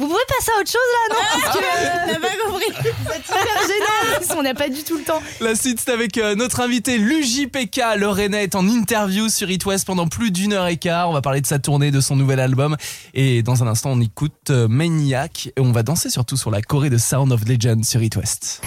Vous 0.01 0.07
pouvez 0.09 0.23
passer 0.29 0.51
à 0.57 0.61
autre 0.61 0.71
chose 0.71 0.81
là, 1.11 1.15
non? 1.15 1.43
Parce 1.43 1.59
que. 1.59 1.63
euh, 1.63 2.15
T'as 2.15 2.21
pas 2.21 2.35
compris 2.47 2.65
c'est 2.73 3.27
super 3.27 3.45
gênant. 3.69 4.17
En 4.17 4.19
plus, 4.19 4.35
On 4.39 4.43
n'a 4.43 4.55
pas 4.55 4.69
du 4.71 4.83
tout 4.83 4.97
le 4.97 5.03
temps. 5.05 5.21
La 5.43 5.55
suite, 5.55 5.79
c'est 5.85 5.93
avec 5.93 6.17
euh, 6.17 6.35
notre 6.35 6.61
invité 6.61 6.97
l'UJPK. 6.97 7.83
Le 7.99 8.09
Rennais 8.09 8.45
est 8.45 8.55
en 8.55 8.67
interview 8.67 9.29
sur 9.29 9.51
It 9.51 9.65
West 9.67 9.87
pendant 9.87 10.09
plus 10.09 10.31
d'une 10.31 10.55
heure 10.55 10.67
et 10.69 10.79
quart. 10.79 11.11
On 11.11 11.13
va 11.13 11.21
parler 11.21 11.43
de 11.43 11.47
sa 11.47 11.59
tournée, 11.59 11.91
de 11.91 12.01
son 12.01 12.17
nouvel 12.17 12.41
album. 12.41 12.79
Et 13.13 13.43
dans 13.43 13.63
un 13.63 13.67
instant, 13.67 13.91
on 13.93 14.01
écoute 14.01 14.33
euh, 14.49 14.69
Maniac. 14.69 15.49
Et 15.57 15.61
on 15.61 15.71
va 15.73 15.83
danser 15.83 16.09
surtout 16.09 16.39
sur 16.39 16.51
la 16.51 16.63
Corée 16.63 16.89
de 16.89 16.97
Sound 16.99 17.31
of 17.31 17.45
Legend 17.47 17.85
sur 17.85 18.03
It 18.03 18.17
West. 18.17 18.63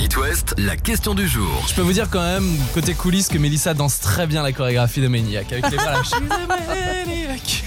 It 0.00 0.16
West, 0.16 0.54
la 0.58 0.76
question 0.76 1.14
du 1.14 1.28
jour. 1.28 1.64
Je 1.68 1.74
peux 1.74 1.82
vous 1.82 1.92
dire 1.92 2.08
quand 2.10 2.22
même, 2.24 2.50
côté 2.74 2.94
coulisses, 2.94 3.28
que 3.28 3.38
Melissa 3.38 3.74
danse 3.74 4.00
très 4.00 4.26
bien 4.26 4.42
la 4.42 4.50
chorégraphie 4.50 5.00
de 5.00 5.06
Maniac. 5.08 5.52
Avec 5.52 5.70
les. 5.70 5.76
Maniac. 6.48 7.64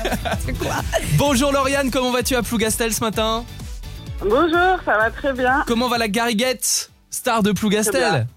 Bonjour 1.18 1.52
Lauriane, 1.54 1.90
comment 1.92 2.12
vas-tu 2.12 2.36
à 2.36 2.42
Plougastel? 2.42 2.94
Ce 2.98 3.04
matin 3.04 3.46
Bonjour, 4.22 4.80
ça 4.84 4.98
va 4.98 5.12
très 5.12 5.32
bien. 5.34 5.64
Comment 5.68 5.88
va 5.88 6.00
la 6.00 6.08
gariguette 6.08 6.90
Star 7.12 7.44
de 7.44 7.52
Plougastel 7.52 8.02
bien. 8.02 8.28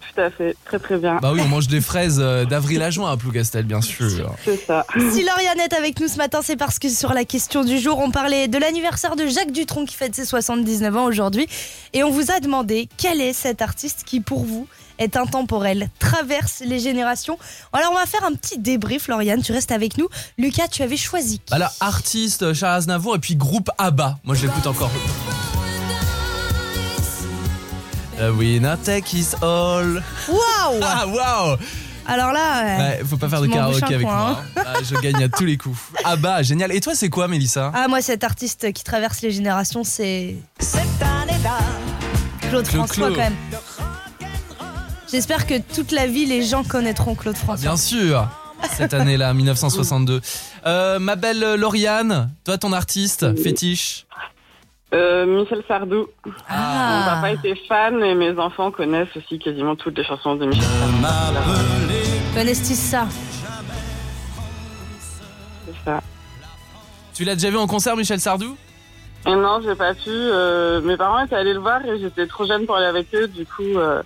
Tout 0.00 0.20
à 0.22 0.30
fait, 0.30 0.56
très 0.64 0.78
très 0.78 0.96
bien. 0.96 1.18
Bah 1.20 1.32
oui, 1.34 1.40
on 1.44 1.48
mange 1.48 1.68
des 1.68 1.82
fraises 1.82 2.18
euh, 2.18 2.46
d'avril 2.46 2.82
à 2.82 2.90
juin 2.90 3.12
à 3.12 3.16
Plougastel, 3.18 3.64
bien 3.64 3.82
sûr. 3.82 4.34
C'est 4.42 4.56
ça. 4.56 4.86
Si 4.94 5.22
Lauriane 5.22 5.60
est 5.60 5.74
avec 5.74 6.00
nous 6.00 6.08
ce 6.08 6.16
matin, 6.16 6.40
c'est 6.42 6.56
parce 6.56 6.78
que 6.78 6.88
sur 6.88 7.12
la 7.12 7.24
question 7.24 7.62
du 7.62 7.78
jour, 7.78 7.98
on 7.98 8.10
parlait 8.10 8.48
de 8.48 8.56
l'anniversaire 8.56 9.14
de 9.14 9.26
Jacques 9.26 9.52
Dutronc 9.52 9.84
qui 9.84 9.94
fête 9.94 10.14
ses 10.14 10.24
79 10.24 10.96
ans 10.96 11.04
aujourd'hui. 11.04 11.46
Et 11.92 12.02
on 12.02 12.10
vous 12.10 12.30
a 12.30 12.40
demandé 12.40 12.88
quel 12.96 13.20
est 13.20 13.34
cet 13.34 13.60
artiste 13.60 14.04
qui, 14.04 14.20
pour 14.20 14.44
vous, 14.44 14.66
est 15.00 15.16
intemporel, 15.16 15.90
traverse 15.98 16.62
les 16.64 16.78
générations. 16.78 17.38
Alors, 17.72 17.90
on 17.92 17.96
va 17.96 18.06
faire 18.06 18.22
un 18.24 18.32
petit 18.34 18.58
débrief, 18.58 19.08
Lauriane. 19.08 19.42
Tu 19.42 19.50
restes 19.52 19.72
avec 19.72 19.98
nous. 19.98 20.08
Lucas, 20.38 20.68
tu 20.68 20.82
avais 20.82 20.96
choisi 20.96 21.40
qui 21.40 21.52
Alors, 21.54 21.72
artiste 21.80 22.52
Charles 22.54 22.76
Aznavour 22.76 23.16
et 23.16 23.18
puis 23.18 23.34
groupe 23.34 23.70
ABBA. 23.78 24.18
Moi, 24.24 24.36
je 24.36 24.46
l'écoute 24.46 24.66
encore. 24.66 24.90
The 28.18 28.30
winner 28.36 28.74
take 28.84 29.16
is 29.16 29.34
all. 29.42 30.02
Waouh 30.28 30.80
Ah, 30.82 31.06
waouh 31.06 31.56
Alors 32.06 32.32
là, 32.32 32.62
ouais. 32.62 32.76
Ouais, 32.98 33.00
faut 33.08 33.16
pas 33.16 33.28
faire 33.30 33.40
de 33.40 33.46
karaoké 33.46 33.94
avec 33.94 34.06
coin, 34.06 34.16
moi. 34.16 34.42
hein. 34.56 34.62
Ah, 34.66 34.78
je 34.82 34.94
gagne 34.96 35.22
à 35.24 35.28
tous 35.30 35.46
les 35.46 35.56
coups. 35.56 35.78
ABBA, 36.04 36.42
génial. 36.42 36.72
Et 36.72 36.80
toi, 36.82 36.94
c'est 36.94 37.08
quoi, 37.08 37.28
Mélissa? 37.28 37.72
Ah, 37.74 37.88
moi, 37.88 38.02
cet 38.02 38.22
artiste 38.22 38.72
qui 38.74 38.84
traverse 38.84 39.22
les 39.22 39.30
générations, 39.30 39.84
c'est. 39.84 40.36
Claude 42.50 42.66
François, 42.66 43.08
quand 43.10 43.16
même. 43.16 43.36
J'espère 45.10 45.46
que 45.46 45.58
toute 45.58 45.92
la 45.92 46.06
vie, 46.06 46.26
les 46.26 46.42
gens 46.42 46.62
connaîtront 46.64 47.14
Claude 47.14 47.36
François. 47.36 47.62
Bien 47.70 47.76
sûr 47.76 48.26
cette 48.76 48.92
année-là, 48.92 49.32
1962. 49.34 50.20
Euh, 50.66 50.98
ma 50.98 51.16
belle 51.16 51.54
Lauriane, 51.54 52.30
toi, 52.44 52.58
ton 52.58 52.72
artiste 52.74 53.34
fétiche 53.42 54.06
Euh, 54.92 55.24
Michel 55.24 55.62
Sardou. 55.66 56.06
Mon 56.26 56.32
Ah, 56.48 57.12
papa 57.14 57.32
était 57.32 57.54
fan 57.68 58.02
et 58.02 58.14
mes 58.14 58.38
enfants 58.38 58.70
connaissent 58.70 59.16
aussi 59.16 59.38
quasiment 59.38 59.76
toutes 59.76 59.96
les 59.96 60.04
chansons 60.04 60.34
de 60.36 60.44
Michel 60.46 60.62
Sardou. 60.64 61.94
connaissent-ils 62.34 62.76
ça 62.76 63.06
C'est 65.66 65.84
ça. 65.90 66.00
Tu 67.14 67.24
l'as 67.24 67.34
déjà 67.34 67.50
vu 67.50 67.56
en 67.56 67.66
concert, 67.66 67.96
Michel 67.96 68.20
Sardou? 68.20 68.56
Et 69.26 69.34
non, 69.34 69.60
j'ai 69.64 69.74
pas 69.74 69.94
pu. 69.94 70.08
euh, 70.08 70.80
mes 70.82 70.96
parents 70.98 71.24
étaient 71.24 71.34
allés 71.36 71.54
le 71.54 71.60
voir 71.60 71.82
et 71.84 71.98
j'étais 71.98 72.26
trop 72.26 72.46
jeune 72.46 72.66
pour 72.66 72.76
aller 72.76 72.86
avec 72.86 73.06
eux. 73.14 73.26
Du 73.28 73.44
coup, 73.46 73.62
euh, 73.78 74.02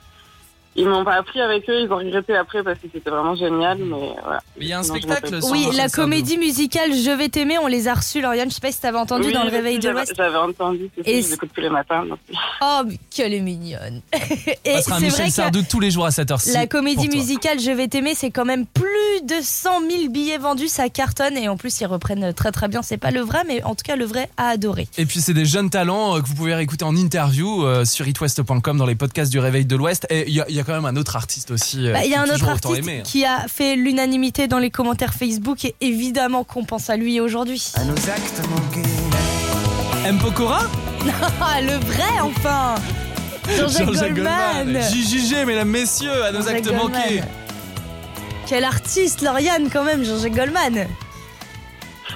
Ils 0.76 0.88
m'ont 0.88 1.04
pas 1.04 1.14
appris 1.14 1.40
avec 1.40 1.68
eux, 1.70 1.80
ils 1.82 1.92
ont 1.92 1.96
regretté 1.98 2.34
après 2.36 2.62
parce 2.64 2.78
que 2.78 2.86
c'était 2.92 3.10
vraiment 3.10 3.34
génial, 3.36 3.78
mais 3.78 4.10
voilà. 4.22 4.42
Mais 4.58 4.64
il 4.64 4.68
y 4.68 4.72
a 4.72 4.78
un 4.78 4.82
Non, 4.82 4.94
je 4.94 5.00
spectacle 5.00 5.38
Oui, 5.50 5.66
la 5.76 5.88
comédie 5.88 6.36
musicale 6.36 6.90
Je 6.92 7.10
vais 7.16 7.28
t'aimer, 7.28 7.58
on 7.58 7.66
les 7.68 7.86
a 7.88 7.94
reçus, 7.94 8.20
Lauriane. 8.20 8.50
Je 8.50 8.54
sais 8.56 8.60
pas 8.60 8.72
si 8.72 8.80
t'avais 8.80 8.98
entendu 8.98 9.28
Oui, 9.28 9.32
dans 9.32 9.44
le 9.44 9.50
réveil 9.50 9.78
de 9.78 9.88
l'Ouest. 9.88 10.12
J'avais 10.16 10.36
entendu, 10.36 10.90
c'est 10.96 11.08
Et 11.08 11.22
ça, 11.22 11.28
je 11.28 11.32
l'écoute 11.32 11.50
tous 11.54 11.60
les 11.60 11.70
matins. 11.70 12.04
donc. 12.06 12.18
Oh, 12.62 12.80
mais 12.86 12.98
qu'elle 13.10 13.34
est 13.34 13.40
mignonne. 13.40 14.00
On 14.12 14.18
Et 14.64 14.82
c'est 14.82 14.90
Michel 14.94 15.10
vrai 15.10 15.30
Sardou 15.30 15.62
tous 15.62 15.80
les 15.80 15.90
jours 15.92 16.06
à 16.06 16.10
cette 16.10 16.30
heure-ci. 16.30 16.52
la 16.52 16.66
comédie 16.66 17.08
musicale 17.08 17.60
Je 17.60 17.70
vais 17.70 17.86
t'aimer, 17.88 18.14
c'est 18.16 18.30
quand 18.32 18.44
même 18.44 18.66
plus 18.66 18.84
de 19.22 19.36
100 19.40 19.80
000 19.88 20.08
billets 20.10 20.38
vendus, 20.38 20.68
ça 20.68 20.88
cartonne. 20.88 21.36
Et 21.38 21.48
en 21.48 21.56
plus, 21.56 21.80
ils 21.80 21.86
reprennent 21.86 22.32
très 22.34 22.50
très 22.50 22.66
bien. 22.68 22.82
C'est 22.82 22.96
pas 22.98 23.10
le 23.12 23.20
vrai, 23.20 23.42
mais 23.46 23.62
en 23.62 23.74
tout 23.76 23.84
cas, 23.84 23.94
le 23.96 24.04
vrai 24.06 24.28
a 24.36 24.48
adoré. 24.48 24.88
Et 24.98 25.06
puis 25.06 25.20
c'est 25.20 25.34
des 25.34 25.44
jeunes 25.46 25.70
talents 25.70 26.16
euh, 26.16 26.20
que 26.20 26.26
vous 26.26 26.34
pouvez 26.34 26.54
réécouter 26.54 26.84
en 26.84 26.96
interview 26.96 27.64
euh, 27.64 27.84
sur 27.84 28.08
itwest.com 28.08 28.76
dans 28.76 28.86
les 28.86 28.94
podcasts 28.96 29.30
du 29.30 29.38
Réveil 29.38 29.64
de 29.66 29.76
l'Ouest. 29.76 30.06
Et 30.10 30.24
il 30.28 30.34
y, 30.34 30.40
a- 30.40 30.46
il 30.48 30.54
y 30.56 30.60
a 30.60 30.63
quand 30.64 30.72
même 30.74 30.84
un 30.86 30.96
autre 30.96 31.16
artiste 31.16 31.50
aussi. 31.50 31.86
euh, 31.88 31.92
Bah, 31.92 32.04
Il 32.04 32.10
y 32.10 32.14
a 32.14 32.24
qui 32.24 32.30
un 32.30 32.34
autre 32.34 32.48
artiste 32.48 32.78
aimé, 32.78 32.98
hein. 33.00 33.02
qui 33.04 33.24
a 33.24 33.46
fait 33.48 33.76
l'unanimité 33.76 34.48
dans 34.48 34.58
les 34.58 34.70
commentaires 34.70 35.14
Facebook 35.14 35.64
et 35.64 35.74
évidemment 35.80 36.44
qu'on 36.44 36.64
pense 36.64 36.90
à 36.90 36.96
lui 36.96 37.20
aujourd'hui. 37.20 37.72
M. 40.04 40.18
Pokora 40.18 40.62
Ah, 41.40 41.60
le 41.60 41.74
vrai 41.84 42.20
enfin 42.22 42.74
Jean-Jacques 43.58 44.14
Goldman 44.14 44.80
JJG, 44.82 45.44
mesdames, 45.46 45.68
messieurs, 45.68 46.24
à 46.24 46.32
nos 46.32 46.48
actes 46.48 46.70
manqués. 46.72 46.92
Goldman. 47.18 47.24
Quel 48.46 48.64
artiste, 48.64 49.20
Lauriane, 49.22 49.68
quand 49.70 49.84
même, 49.84 50.04
Jean-Jacques 50.04 50.34
Goldman 50.34 50.86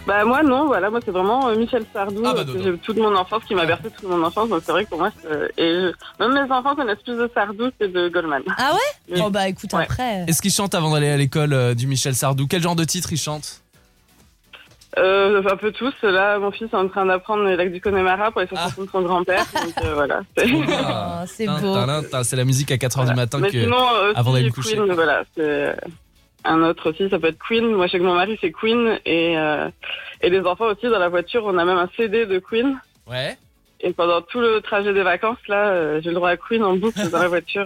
Bah 0.09 0.25
moi 0.25 0.42
non, 0.42 0.64
voilà, 0.66 0.88
moi 0.88 1.01
c'est 1.05 1.11
vraiment 1.11 1.49
euh, 1.49 1.55
Michel 1.57 1.85
Sardou, 1.92 2.23
Ah, 2.25 2.33
bah, 2.33 2.40
euh, 2.40 2.44
non, 2.44 2.53
que 2.55 2.59
non. 2.59 2.64
j'ai 2.64 2.79
toute 2.79 2.97
mon 2.97 3.14
enfance, 3.14 3.44
qui 3.44 3.55
m'a 3.55 3.66
bercé 3.66 3.90
toute 3.90 4.09
mon 4.09 4.23
enfance, 4.25 4.49
donc 4.49 4.62
c'est 4.64 4.73
vrai 4.73 4.85
que 4.85 4.88
pour 4.88 4.99
moi, 4.99 5.11
c'est- 5.23 5.53
et 5.62 5.71
je- 5.71 5.92
même 6.18 6.33
mes 6.33 6.51
enfants 6.51 6.75
connaissent 6.75 7.03
plus 7.05 7.16
de 7.16 7.31
Sardou 7.35 7.71
que 7.79 7.85
de 7.85 8.09
Goldman. 8.09 8.42
Ah 8.57 8.73
ouais? 8.73 9.14
Oui. 9.14 9.21
Oh 9.23 9.29
bah 9.29 9.47
écoute, 9.49 9.71
Ouais. 9.75 9.83
après... 9.83 10.25
Est-ce 10.27 10.40
qu'il 10.40 10.51
chante 10.51 10.75
avant 10.75 10.92
d'aller 10.94 11.11
à 11.11 11.16
l'école 11.18 11.53
euh, 11.53 11.75
du 11.75 11.87
Michel 11.87 12.14
Sardou? 12.14 12.47
Quel 12.49 12.62
genre 12.62 12.75
de 12.75 12.85
titre 12.85 13.12
il 13.12 13.18
chante? 13.18 13.61
Euh, 14.97 15.42
un 15.49 15.57
peu 15.57 15.71
tous, 15.71 15.92
là 16.03 16.38
mon 16.38 16.51
fils 16.51 16.68
est 16.73 16.77
en 16.77 16.88
train 16.88 17.05
d'apprendre 17.05 17.44
les 17.44 17.57
lacs 17.57 17.71
du 17.71 17.81
Connemara 17.81 18.31
pour 18.33 18.40
les 18.40 18.49
Ah. 18.57 18.64
chansons 18.71 18.85
de 18.85 18.90
son 18.90 19.03
grand-père, 19.03 19.44
donc 19.55 19.75
euh, 19.85 19.94
voilà. 19.94 20.21
c'est- 20.37 20.47
Oh, 20.51 21.25
c'est 21.27 21.44
Tin, 21.44 21.61
beau. 21.61 21.75
tin, 21.75 22.03
tin, 22.11 22.25
C'est 22.25 22.37
la 22.37 22.44
musique 22.47 22.73
à 22.73 22.77
4h 22.79 23.07
du 23.07 23.14
matin 23.14 23.38
Mais 23.40 23.51
que... 23.51 23.61
sinon, 23.61 23.77
euh, 23.77 24.12
avant 24.16 24.31
aussi, 24.31 24.38
d'aller 24.40 24.49
me 24.51 24.55
coucher. 24.55 24.77
Queen, 24.77 24.92
voilà, 24.94 25.23
c'est 25.37 25.77
un 26.44 26.62
autre 26.62 26.90
aussi, 26.90 27.09
ça 27.11 27.18
peut 27.18 27.29
être 27.29 27.38
Queen. 27.48 27.66
Moi, 27.74 27.87
je 27.87 27.92
sais 27.92 27.98
que 27.98 28.05
mon 28.05 28.14
mari 28.14 28.38
c'est 28.40 28.53
Queen 28.53 28.98
et 29.05 29.37
euh, 29.38 29.68
et 30.22 30.31
les 30.31 30.40
enfants 30.40 30.66
aussi 30.66 30.87
dans 30.88 30.98
la 30.98 31.09
voiture, 31.09 31.42
on 31.44 31.59
a 31.59 31.64
même 31.64 31.79
un 31.79 31.88
CD 31.96 32.27
de 32.27 32.38
Queen. 32.38 32.79
Ouais. 33.07 33.37
Et 33.81 33.92
pendant 33.92 34.22
tout 34.22 34.40
le 34.40 34.61
trajet 34.61 34.92
des 34.92 35.03
vacances, 35.03 35.38
là, 35.48 35.68
euh, 35.68 36.01
j'ai 36.03 36.09
le 36.11 36.16
droit 36.16 36.31
à 36.31 36.37
Queen 36.37 36.62
en 36.64 36.77
boucle 36.77 37.09
dans 37.11 37.18
la 37.20 37.29
voiture. 37.37 37.64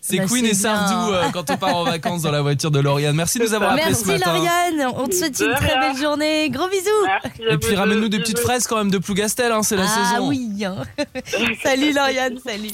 C'est 0.00 0.16
Bah, 0.18 0.24
Queen 0.28 0.46
et 0.46 0.54
Sardou 0.54 1.12
euh, 1.12 1.24
quand 1.32 1.50
on 1.50 1.56
part 1.56 1.76
en 1.76 1.84
vacances 1.84 2.22
dans 2.22 2.30
la 2.30 2.40
voiture 2.40 2.70
de 2.70 2.78
Lauriane. 2.80 3.14
Merci 3.16 3.38
de 3.38 3.44
nous 3.44 3.54
avoir 3.54 3.72
appelés 3.72 3.92
ce 3.94 4.06
Merci 4.06 4.24
matin. 4.24 4.34
Lauriane, 4.34 4.92
on 4.96 5.06
te 5.08 5.14
souhaite 5.14 5.38
une 5.40 5.52
très 5.54 5.78
belle 5.78 5.96
journée. 5.96 6.48
Gros 6.50 6.68
bisous 6.68 6.88
Merci 7.04 7.42
Et 7.50 7.58
puis 7.58 7.74
ramène-nous 7.76 8.08
des 8.08 8.18
petites 8.20 8.38
fraises 8.38 8.66
quand 8.66 8.76
même 8.76 8.90
de 8.90 8.98
Plougastel, 8.98 9.50
hein, 9.52 9.62
c'est 9.62 9.76
la 9.76 9.84
Ah 9.86 10.10
saison. 10.14 10.28
oui 10.28 10.64
hein. 10.64 10.76
Salut 11.62 11.92
Lauriane, 11.92 12.38
salut 12.38 12.70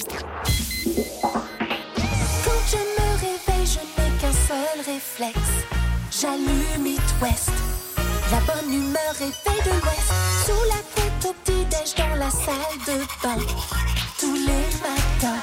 J'allume 6.27 6.87
It. 6.87 7.01
La 8.31 8.39
bonne 8.41 8.73
humeur 8.73 9.13
réveille 9.17 9.63
de 9.63 9.69
l'Ouest. 9.79 10.11
Sous 10.45 10.63
la 10.67 10.81
couette 10.93 11.25
au 11.25 11.33
petit-déj 11.41 11.95
dans 11.95 12.15
la 12.15 12.29
salle 12.29 12.77
de 12.85 12.97
bain. 13.23 13.37
Tous 14.19 14.35
les 14.35 14.65
matins. 14.83 15.41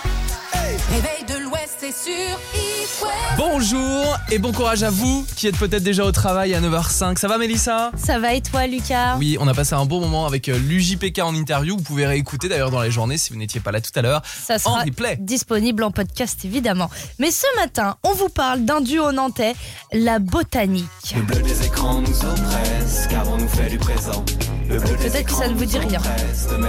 Réveil 0.90 1.24
de 1.26 1.36
l'Ouest, 1.44 1.53
c'est. 1.92 3.04
Bonjour 3.36 4.16
et 4.30 4.38
bon 4.38 4.52
courage 4.52 4.82
à 4.82 4.90
vous 4.90 5.26
qui 5.36 5.46
êtes 5.48 5.56
peut-être 5.58 5.82
déjà 5.82 6.04
au 6.04 6.12
travail 6.12 6.54
à 6.54 6.60
9h05. 6.60 7.18
Ça 7.18 7.28
va 7.28 7.38
Mélissa? 7.38 7.90
Ça 7.96 8.18
va 8.18 8.34
et 8.34 8.40
toi 8.40 8.66
Lucas? 8.66 9.16
Oui, 9.18 9.36
on 9.40 9.48
a 9.48 9.54
passé 9.54 9.74
un 9.74 9.84
bon 9.84 10.00
moment 10.00 10.26
avec 10.26 10.48
euh, 10.48 10.56
l'UJPK 10.58 11.18
en 11.20 11.34
interview. 11.34 11.76
Vous 11.76 11.82
pouvez 11.82 12.06
réécouter 12.06 12.48
d'ailleurs 12.48 12.70
dans 12.70 12.80
la 12.80 12.90
journée 12.90 13.18
si 13.18 13.32
vous 13.32 13.38
n'étiez 13.38 13.60
pas 13.60 13.72
là 13.72 13.80
tout 13.80 13.90
à 13.96 14.02
l'heure. 14.02 14.22
Ça 14.24 14.54
En 14.56 14.58
sera 14.58 14.82
replay. 14.82 15.16
disponible 15.20 15.82
en 15.82 15.90
podcast 15.90 16.44
évidemment. 16.44 16.90
Mais 17.18 17.30
ce 17.30 17.46
matin, 17.58 17.96
on 18.02 18.12
vous 18.12 18.28
parle 18.28 18.64
d'un 18.64 18.80
duo 18.80 19.10
nantais, 19.12 19.54
la 19.92 20.18
botanique. 20.18 20.86
bleu 21.26 21.42
des 21.42 21.66
écrans 21.66 22.00
nous 22.00 22.24
oppresse, 22.24 23.06
car 23.10 23.28
on 23.28 23.36
nous 23.38 23.48
fait 23.48 23.68
du 23.68 23.78
présent. 23.78 24.24
Peut-être 24.68 25.26
que 25.26 25.32
ça 25.32 25.48
ne 25.48 25.54
vous 25.54 25.64
dit 25.64 25.78
rien. 25.78 26.00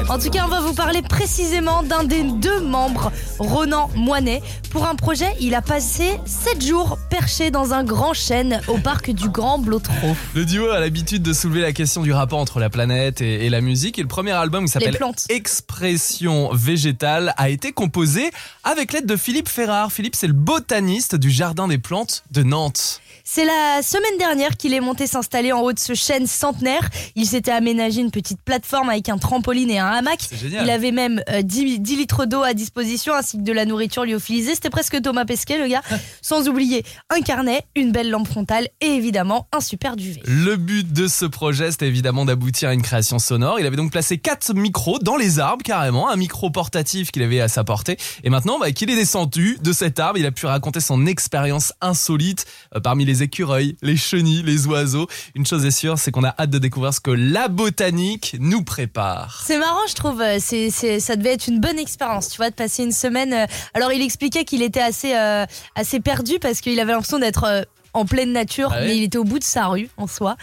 En 0.10 0.20
tout 0.20 0.30
cas, 0.30 0.44
on 0.46 0.50
va 0.50 0.60
vous 0.60 0.74
parler 0.74 1.02
précisément 1.02 1.82
d'un 1.84 2.04
des 2.04 2.24
deux 2.24 2.60
membres, 2.60 3.12
Ronan 3.40 3.90
Moinet. 3.96 4.42
Pour 4.72 4.86
un 4.86 4.96
projet, 4.96 5.34
il 5.40 5.56
a 5.56 5.62
passé 5.62 6.20
7 6.26 6.64
jours 6.64 6.98
perché 7.10 7.52
dans 7.52 7.74
un 7.74 7.84
grand 7.84 8.14
chêne 8.14 8.62
au 8.68 8.78
parc 8.78 9.12
du 9.12 9.30
Grand 9.30 9.60
Blotreau. 9.60 10.16
Le 10.34 10.46
duo 10.46 10.70
a 10.70 10.80
l'habitude 10.80 11.24
de 11.24 11.34
soulever 11.34 11.62
la 11.62 11.72
question 11.72 12.02
du 12.02 12.12
rapport 12.12 12.40
entre 12.40 12.60
la 12.60 12.70
planète 12.70 13.22
et, 13.22 13.46
et 13.46 13.50
la 13.50 13.62
musique. 13.62 13.98
Et 13.98 14.02
le 14.02 14.08
premier 14.08 14.32
album 14.32 14.66
qui 14.66 14.72
s'appelle. 14.72 14.98
Expression 15.30 16.54
végétale 16.54 17.34
a 17.38 17.50
été 17.50 17.72
composé 17.72 18.30
avec 18.64 18.92
l'aide 18.94 19.06
de 19.06 19.16
Philippe 19.16 19.50
Ferrard. 19.50 19.92
Philippe, 19.92 20.16
c'est 20.16 20.28
le 20.28 20.34
botaniste 20.34 21.16
du 21.16 21.32
Jardin 21.32 21.68
des 21.68 21.78
plantes 21.78 22.24
de 22.32 22.44
Nantes. 22.44 23.02
C'est 23.28 23.44
la 23.44 23.82
semaine 23.82 24.20
dernière 24.20 24.56
qu'il 24.56 24.72
est 24.76 24.80
monté 24.80 25.08
s'installer 25.08 25.52
en 25.52 25.62
haut 25.62 25.74
de 25.74 25.80
ce 25.80 25.96
chêne 25.96 26.28
centenaire. 26.28 26.88
Il 27.16 27.26
s'était 27.26 27.52
aménagé 27.52 28.00
une 28.00 28.12
petite 28.12 28.40
plateforme 28.40 28.88
avec 28.90 29.10
un 29.10 29.18
trampoline 29.18 29.72
et 29.72 29.80
un 29.80 29.88
hamac. 29.88 30.20
Il 30.44 30.70
avait 30.70 30.92
même 30.92 31.24
euh, 31.32 31.42
10, 31.42 31.80
10 31.80 31.96
litres 31.96 32.28
d'eau 32.28 32.44
à 32.44 32.54
disposition 32.54 33.16
ainsi 33.16 33.40
que 33.40 33.42
de 33.42 33.52
la 33.52 33.66
nourriture 33.66 34.06
lyophilisée. 34.06 34.54
C'était 34.54 34.70
presque 34.70 35.02
Thomas 35.02 35.26
Pesquet, 35.26 35.58
le 35.58 35.68
gars. 35.68 35.82
Sans 36.22 36.48
oublier 36.48 36.86
un 37.10 37.22
carnet, 37.22 37.64
une 37.76 37.92
belle 37.92 38.12
lampe 38.12 38.28
frontale 38.28 38.68
et 38.80 38.90
évidemment 38.90 39.48
un 39.52 39.60
super 39.60 39.96
duvet. 39.96 40.22
Le 40.26 40.56
but 40.56 40.94
de 40.94 41.08
ce 41.08 41.26
projet, 41.26 41.72
c'était 41.72 41.88
évidemment 41.88 42.26
d'aboutir 42.26 42.70
à 42.70 42.74
une 42.76 42.84
création 42.84 43.18
sonore. 43.18 43.60
Il 43.60 43.66
avait 43.66 43.76
donc 43.76 43.92
placé 43.92 44.20
quatre 44.20 44.54
micros 44.54 45.00
dans 45.00 45.18
les 45.18 45.40
arbres, 45.40 45.64
carrément, 45.64 46.10
un 46.10 46.16
micro 46.16 46.52
portatif 46.52 47.10
qu'il 47.10 47.24
avait 47.24 47.42
à 47.42 47.48
sa 47.48 47.64
portée. 47.64 47.98
Et 48.24 48.30
maintenant, 48.30 48.60
bah, 48.60 48.72
qu'il 48.72 48.92
est 48.92 48.96
descendu 48.96 49.58
de 49.64 49.74
cet 49.74 50.00
arbre, 50.00 50.20
il 50.20 50.28
a 50.28 50.32
pu 50.32 50.46
raconter 50.46 50.80
son 50.80 51.08
expérience 51.08 51.74
insolite 51.82 52.46
euh, 52.76 52.80
parmi 52.80 53.04
les 53.04 53.15
écureuils, 53.24 53.76
les 53.82 53.98
chenilles, 53.98 54.44
les 54.44 54.68
oiseaux. 54.68 55.08
Une 55.36 55.46
chose 55.46 55.66
est 55.66 55.72
sûre, 55.72 55.98
c'est 56.00 56.12
qu'on 56.12 56.24
a 56.24 56.34
hâte 56.40 56.50
de 56.50 56.58
découvrir 56.60 56.94
ce 56.94 57.00
que 57.00 57.12
la 57.12 57.48
botanique 57.48 58.36
nous 58.40 58.64
prépare. 58.64 59.44
C'est 59.46 59.58
marrant, 59.58 59.86
je 59.88 59.94
trouve. 59.96 60.22
euh, 60.22 60.38
C'est, 60.40 60.70
c'est, 60.70 61.00
ça 61.00 61.16
devait 61.16 61.34
être 61.34 61.48
une 61.48 61.60
bonne 61.60 61.80
expérience, 61.80 62.30
tu 62.30 62.38
vois, 62.38 62.50
de 62.50 62.56
passer 62.56 62.84
une 62.84 62.92
semaine. 62.92 63.34
euh, 63.34 63.46
Alors, 63.74 63.92
il 63.92 64.02
expliquait 64.02 64.46
qu'il 64.46 64.62
était 64.62 64.82
assez, 64.82 65.16
euh, 65.16 65.46
assez 65.76 66.00
perdu 66.00 66.40
parce 66.40 66.62
qu'il 66.62 66.80
avait 66.80 66.92
l'impression 66.94 67.20
d'être 67.20 67.44
euh, 67.46 67.62
en 67.94 68.06
pleine 68.06 68.34
nature, 68.34 68.70
Ah 68.74 68.80
ouais 68.82 68.88
mais 68.88 68.98
il 68.98 69.04
était 69.04 69.18
au 69.18 69.24
bout 69.24 69.40
de 69.40 69.44
sa 69.44 69.68
rue 69.68 69.90
en 69.98 70.08
soi. 70.08 70.36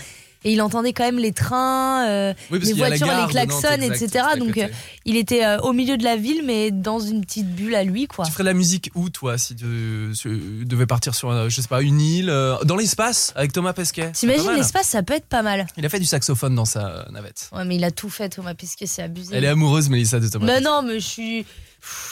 Et 0.44 0.52
il 0.52 0.62
entendait 0.62 0.92
quand 0.92 1.04
même 1.04 1.18
les 1.18 1.32
trains, 1.32 2.06
euh, 2.08 2.34
Oui, 2.50 2.58
les 2.60 2.72
voitures, 2.72 3.06
gare 3.06 3.26
les 3.26 3.32
klaxons, 3.32 3.68
exact, 3.70 4.02
etc. 4.02 4.24
Donc, 4.38 4.58
euh, 4.58 4.68
il 5.04 5.16
était 5.16 5.44
euh, 5.44 5.58
au 5.60 5.72
milieu 5.72 5.96
de 5.96 6.04
la 6.04 6.16
ville, 6.16 6.42
mais 6.44 6.70
dans 6.70 6.98
une 6.98 7.20
petite 7.20 7.54
bulle 7.54 7.74
à 7.74 7.84
lui, 7.84 8.06
quoi. 8.06 8.24
Tu 8.24 8.32
ferais 8.32 8.42
de 8.42 8.48
la 8.48 8.54
musique 8.54 8.90
où, 8.94 9.08
toi, 9.10 9.38
si 9.38 9.54
tu, 9.54 10.12
tu 10.20 10.64
devais 10.64 10.86
partir 10.86 11.14
sur, 11.14 11.48
je 11.48 11.60
sais 11.60 11.68
pas, 11.68 11.82
une 11.82 12.00
île, 12.00 12.32
dans 12.64 12.76
l'espace, 12.76 13.32
avec 13.36 13.52
Thomas 13.52 13.72
Pesquet? 13.72 14.10
T'imagines 14.12 14.52
l'espace, 14.54 14.88
ça 14.88 15.02
peut 15.02 15.14
être 15.14 15.26
pas 15.26 15.42
mal. 15.42 15.66
Il 15.76 15.86
a 15.86 15.88
fait 15.88 16.00
du 16.00 16.06
saxophone 16.06 16.54
dans 16.54 16.64
sa 16.64 17.06
navette. 17.10 17.48
Ouais, 17.52 17.64
mais 17.64 17.76
il 17.76 17.84
a 17.84 17.90
tout 17.90 18.10
fait, 18.10 18.28
Thomas 18.28 18.54
Pesquet, 18.54 18.86
c'est 18.86 19.02
abusé. 19.02 19.36
Elle 19.36 19.44
est 19.44 19.48
amoureuse, 19.48 19.88
Mélissa, 19.88 20.18
de 20.20 20.28
Thomas 20.28 20.46
Mais 20.46 20.54
Pesquet. 20.54 20.64
non, 20.64 20.82
mais 20.82 21.00
je 21.00 21.06
suis, 21.06 21.46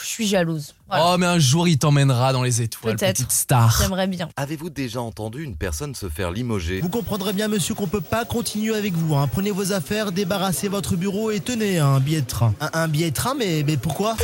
je 0.01 0.07
suis 0.07 0.27
jalouse. 0.27 0.75
Voilà. 0.89 1.05
Oh, 1.13 1.17
mais 1.17 1.25
un 1.25 1.39
jour, 1.39 1.67
il 1.67 1.77
t'emmènera 1.77 2.33
dans 2.33 2.43
les 2.43 2.61
étoiles, 2.61 2.95
Peut-être. 2.97 3.15
petite 3.17 3.31
star. 3.31 3.77
J'aimerais 3.81 4.07
bien. 4.07 4.27
Avez-vous 4.35 4.69
déjà 4.69 5.01
entendu 5.01 5.43
une 5.43 5.55
personne 5.55 5.95
se 5.95 6.09
faire 6.09 6.31
limoger? 6.31 6.81
Vous 6.81 6.89
comprendrez 6.89 7.31
bien, 7.33 7.47
monsieur, 7.47 7.73
qu'on 7.75 7.87
peut 7.87 8.01
pas 8.01 8.25
continuer 8.25 8.75
avec 8.75 8.93
vous. 8.93 9.15
hein. 9.15 9.27
Prenez 9.31 9.51
vos 9.51 9.71
affaires, 9.71 10.11
débarrassez 10.11 10.67
votre 10.67 10.95
bureau 10.97 11.31
et 11.31 11.39
tenez 11.39 11.79
un 11.79 11.99
billet 11.99 12.21
de 12.21 12.27
train. 12.27 12.53
Un, 12.59 12.69
un 12.73 12.87
billet 12.89 13.11
de 13.11 13.15
train, 13.15 13.33
mais, 13.35 13.63
mais 13.65 13.77
pourquoi? 13.77 14.17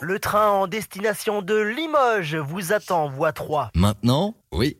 Le 0.00 0.20
train 0.20 0.48
en 0.50 0.68
destination 0.68 1.42
de 1.42 1.56
Limoges 1.56 2.36
vous 2.36 2.72
attend, 2.72 3.08
voie 3.08 3.32
3. 3.32 3.70
Maintenant 3.74 4.36
Oui. 4.52 4.76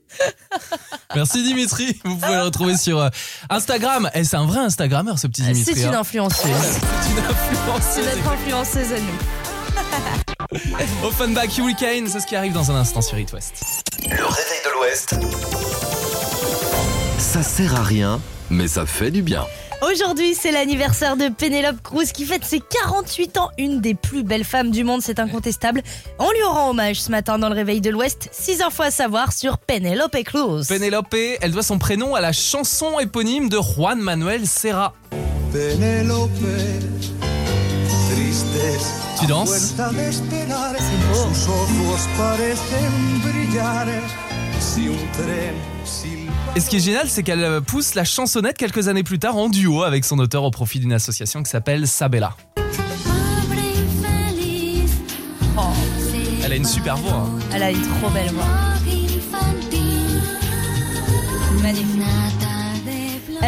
Merci 1.17 1.43
Dimitri. 1.43 2.01
Vous 2.05 2.17
pouvez 2.17 2.37
le 2.37 2.43
retrouver 2.43 2.77
sur 2.77 3.01
euh, 3.01 3.09
Instagram. 3.51 4.09
Et 4.15 4.23
c'est 4.23 4.37
un 4.37 4.47
vrai 4.47 4.61
Instagrammeur, 4.61 5.19
ce 5.19 5.27
petit 5.27 5.43
Dimitri. 5.43 5.75
C'est 5.75 5.83
une 5.83 5.95
hein. 5.95 6.01
influenceuse. 6.01 6.49
C'est 7.03 7.11
une 7.11 7.19
influenceuse. 7.19 8.05
C'est 8.05 8.17
notre 8.17 8.29
influenceuse 8.31 8.93
à 8.93 9.01
nous. 9.01 10.79
Offenbach 11.09 11.59
Hurricane, 11.59 12.07
c'est 12.07 12.21
ce 12.21 12.27
qui 12.27 12.37
arrive 12.37 12.53
dans 12.53 12.71
un 12.71 12.77
instant 12.77 13.03
sur 13.03 13.19
It 13.19 13.33
West. 13.33 13.63
Le 14.05 14.25
réveil 14.25 14.61
de 14.65 14.71
l'Ouest. 14.75 15.17
Ça 17.19 17.43
sert 17.43 17.75
à 17.75 17.83
rien, 17.83 18.21
mais 18.51 18.69
ça 18.69 18.87
fait 18.87 19.11
du 19.11 19.23
bien. 19.23 19.45
Aujourd'hui, 19.81 20.35
c'est 20.35 20.51
l'anniversaire 20.51 21.17
de 21.17 21.29
Penelope 21.29 21.81
Cruz 21.83 22.07
qui 22.13 22.25
fête 22.25 22.45
ses 22.45 22.61
48 22.61 23.39
ans, 23.39 23.51
une 23.59 23.81
des 23.81 23.95
plus 23.95 24.25
belles 24.25 24.45
femmes 24.45 24.73
du 24.73 24.83
monde, 24.83 25.03
c'est 25.03 25.21
incontestable. 25.21 25.83
On 26.19 26.31
lui 26.33 26.43
rend 26.43 26.71
hommage 26.71 27.01
ce 27.01 27.11
matin 27.13 27.39
dans 27.39 27.49
le 27.49 27.55
réveil 27.55 27.81
de 27.81 27.91
l'Ouest. 27.91 28.29
6 28.33 28.63
infos 28.63 28.83
à 28.83 28.91
savoir 28.91 29.33
sur 29.33 29.59
Penelope 29.59 30.17
Cruz. 30.25 30.67
Penelope, 30.67 31.15
elle 31.41 31.53
doit 31.53 31.63
son 31.63 31.79
prénom 31.79 32.17
à 32.17 32.21
la 32.21 32.33
chanson 32.33 32.99
éponyme 32.99 33.49
de 33.49 33.59
Juan 33.61 34.01
Manuel 34.01 34.47
Serra. 34.47 34.95
Tu 39.21 39.27
danses 39.27 39.75
Et 46.57 46.61
ce 46.61 46.69
qui 46.71 46.77
est 46.77 46.81
génial, 46.81 47.09
c'est 47.09 47.23
qu'elle 47.23 47.45
euh, 47.45 47.61
pousse 47.61 47.95
la 47.95 48.05
chansonnette 48.05 48.57
quelques 48.57 48.89
années 48.89 49.05
plus 49.05 49.19
tard 49.19 49.37
en 49.37 49.49
duo 49.49 49.83
avec 49.85 50.05
son 50.05 50.19
auteur 50.19 50.43
au 50.45 50.51
profit 50.51 50.81
d'une 50.81 50.93
association 50.93 51.43
qui 51.43 51.51
s'appelle 51.51 51.87
Sabella. 51.87 52.37
Elle 56.45 56.53
a 56.53 56.57
une 56.57 56.65
super 56.65 56.97
voix. 56.97 57.13
hein. 57.13 57.39
Elle 57.55 57.63
a 57.63 57.71
une 57.71 57.83
trop 57.83 58.11
belle 58.11 58.31
voix. 58.31 58.45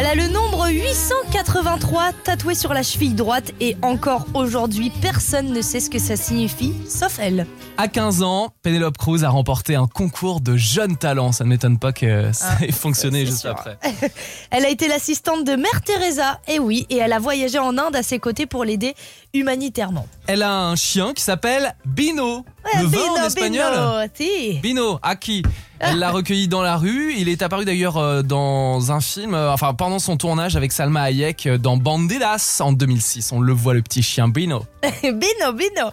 Elle 0.03 0.07
a 0.07 0.15
le 0.15 0.29
nombre 0.29 0.67
883 0.67 2.11
tatoué 2.23 2.55
sur 2.55 2.73
la 2.73 2.81
cheville 2.81 3.13
droite 3.13 3.51
et 3.59 3.77
encore 3.83 4.25
aujourd'hui, 4.33 4.91
personne 4.99 5.53
ne 5.53 5.61
sait 5.61 5.79
ce 5.79 5.91
que 5.91 5.99
ça 5.99 6.15
signifie, 6.15 6.73
sauf 6.89 7.19
elle. 7.21 7.45
À 7.77 7.87
15 7.87 8.23
ans, 8.23 8.49
Penelope 8.63 8.97
Cruz 8.97 9.23
a 9.23 9.29
remporté 9.29 9.75
un 9.75 9.85
concours 9.85 10.41
de 10.41 10.57
jeunes 10.57 10.97
talents. 10.97 11.31
Ça 11.31 11.43
ne 11.43 11.49
m'étonne 11.49 11.77
pas 11.77 11.93
que 11.93 12.31
ça 12.33 12.55
Ah, 12.59 12.65
ait 12.65 12.71
fonctionné 12.71 13.27
juste 13.27 13.41
sûr. 13.41 13.51
après. 13.51 13.77
Elle 14.49 14.65
a 14.65 14.69
été 14.69 14.87
l'assistante 14.87 15.45
de 15.45 15.55
Mère 15.55 15.81
Teresa, 15.85 16.39
et 16.47 16.57
oui, 16.57 16.87
et 16.89 16.97
elle 16.97 17.13
a 17.13 17.19
voyagé 17.19 17.59
en 17.59 17.77
Inde 17.77 17.95
à 17.95 18.01
ses 18.01 18.17
côtés 18.17 18.47
pour 18.47 18.65
l'aider 18.65 18.95
humanitairement. 19.33 20.07
Elle 20.27 20.43
a 20.43 20.53
un 20.53 20.75
chien 20.75 21.13
qui 21.13 21.23
s'appelle 21.23 21.75
Bino. 21.85 22.37
Ouais, 22.37 22.81
le 22.81 22.87
vin 22.87 22.97
Bino, 22.97 23.13
en 23.13 23.25
espagnol. 23.25 23.73
Bino, 23.73 24.11
si. 24.13 24.59
Bino, 24.59 24.99
Aki. 25.01 25.43
Elle 25.79 25.97
l'a 25.97 26.11
recueilli 26.11 26.47
dans 26.47 26.61
la 26.61 26.77
rue. 26.77 27.13
Il 27.17 27.27
est 27.27 27.41
apparu 27.41 27.65
d'ailleurs 27.65 27.97
euh, 27.97 28.21
dans 28.21 28.91
un 28.91 29.01
film, 29.01 29.33
euh, 29.33 29.51
enfin 29.51 29.73
pendant 29.73 29.97
son 29.97 30.15
tournage 30.15 30.55
avec 30.55 30.71
Salma 30.71 31.01
Hayek 31.01 31.47
euh, 31.47 31.57
dans 31.57 31.75
Banderas 31.75 32.57
en 32.59 32.71
2006. 32.71 33.31
On 33.31 33.39
le 33.39 33.53
voit, 33.53 33.73
le 33.73 33.81
petit 33.81 34.03
chien 34.03 34.27
Bino. 34.27 34.63
Bino, 35.03 35.53
Bino. 35.53 35.89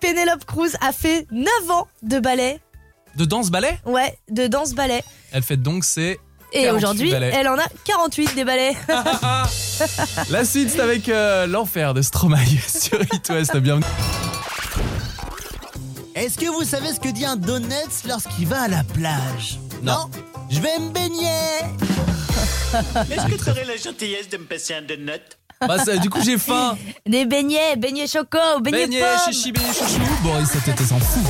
Pénélope 0.00 0.44
Cruz 0.46 0.70
a 0.80 0.92
fait 0.92 1.26
9 1.30 1.48
ans 1.70 1.86
de 2.02 2.18
ballet, 2.18 2.58
De 3.16 3.24
danse-ballet? 3.24 3.78
Ouais, 3.84 4.18
de 4.30 4.46
danse-ballet. 4.46 5.04
Elle 5.30 5.42
fait 5.42 5.58
donc 5.58 5.84
ses. 5.84 6.18
Et 6.52 6.64
48 6.64 6.76
aujourd'hui, 6.76 7.10
elle 7.12 7.48
en 7.48 7.58
a 7.58 7.66
48 7.84 8.34
des 8.34 8.44
ballets. 8.44 8.76
La 10.30 10.44
suite, 10.44 10.70
c'est 10.70 10.80
avec 10.80 11.08
euh, 11.08 11.46
l'enfer 11.46 11.94
de 11.94 12.02
Stromae 12.02 12.38
sur 12.68 13.00
It 13.00 13.28
West. 13.30 13.56
Bienvenue. 13.56 13.84
Est-ce 16.14 16.36
que 16.38 16.46
vous 16.46 16.64
savez 16.64 16.92
ce 16.92 17.00
que 17.00 17.08
dit 17.08 17.24
un 17.24 17.36
donuts 17.36 17.74
lorsqu'il 18.06 18.46
va 18.48 18.62
à 18.62 18.68
la 18.68 18.82
plage? 18.84 19.58
Non. 19.82 20.10
Je 20.50 20.60
vais 20.60 20.78
me 20.80 20.90
baigner 20.90 21.28
Est-ce 23.10 23.26
que 23.26 23.42
tu 23.44 23.50
aurais 23.50 23.64
la 23.64 23.76
gentillesse 23.76 24.28
de 24.28 24.36
me 24.38 24.44
passer 24.44 24.74
un 24.74 24.82
donut? 24.82 25.20
Bah, 25.66 25.78
ça, 25.84 25.96
du 25.98 26.08
coup, 26.10 26.20
j'ai 26.24 26.38
faim. 26.38 26.76
Des 27.06 27.26
beignets, 27.26 27.76
beignets 27.76 28.06
choco, 28.06 28.38
beignets 28.60 28.86
Beignet, 28.86 29.00
pommes. 29.00 29.32
chichi, 29.32 29.52
beignet, 29.52 29.72
chouchou. 29.72 30.00
Boris, 30.22 30.48
cet 30.48 30.68
été 30.68 30.84
s'en 30.84 30.98
fout. 30.98 31.22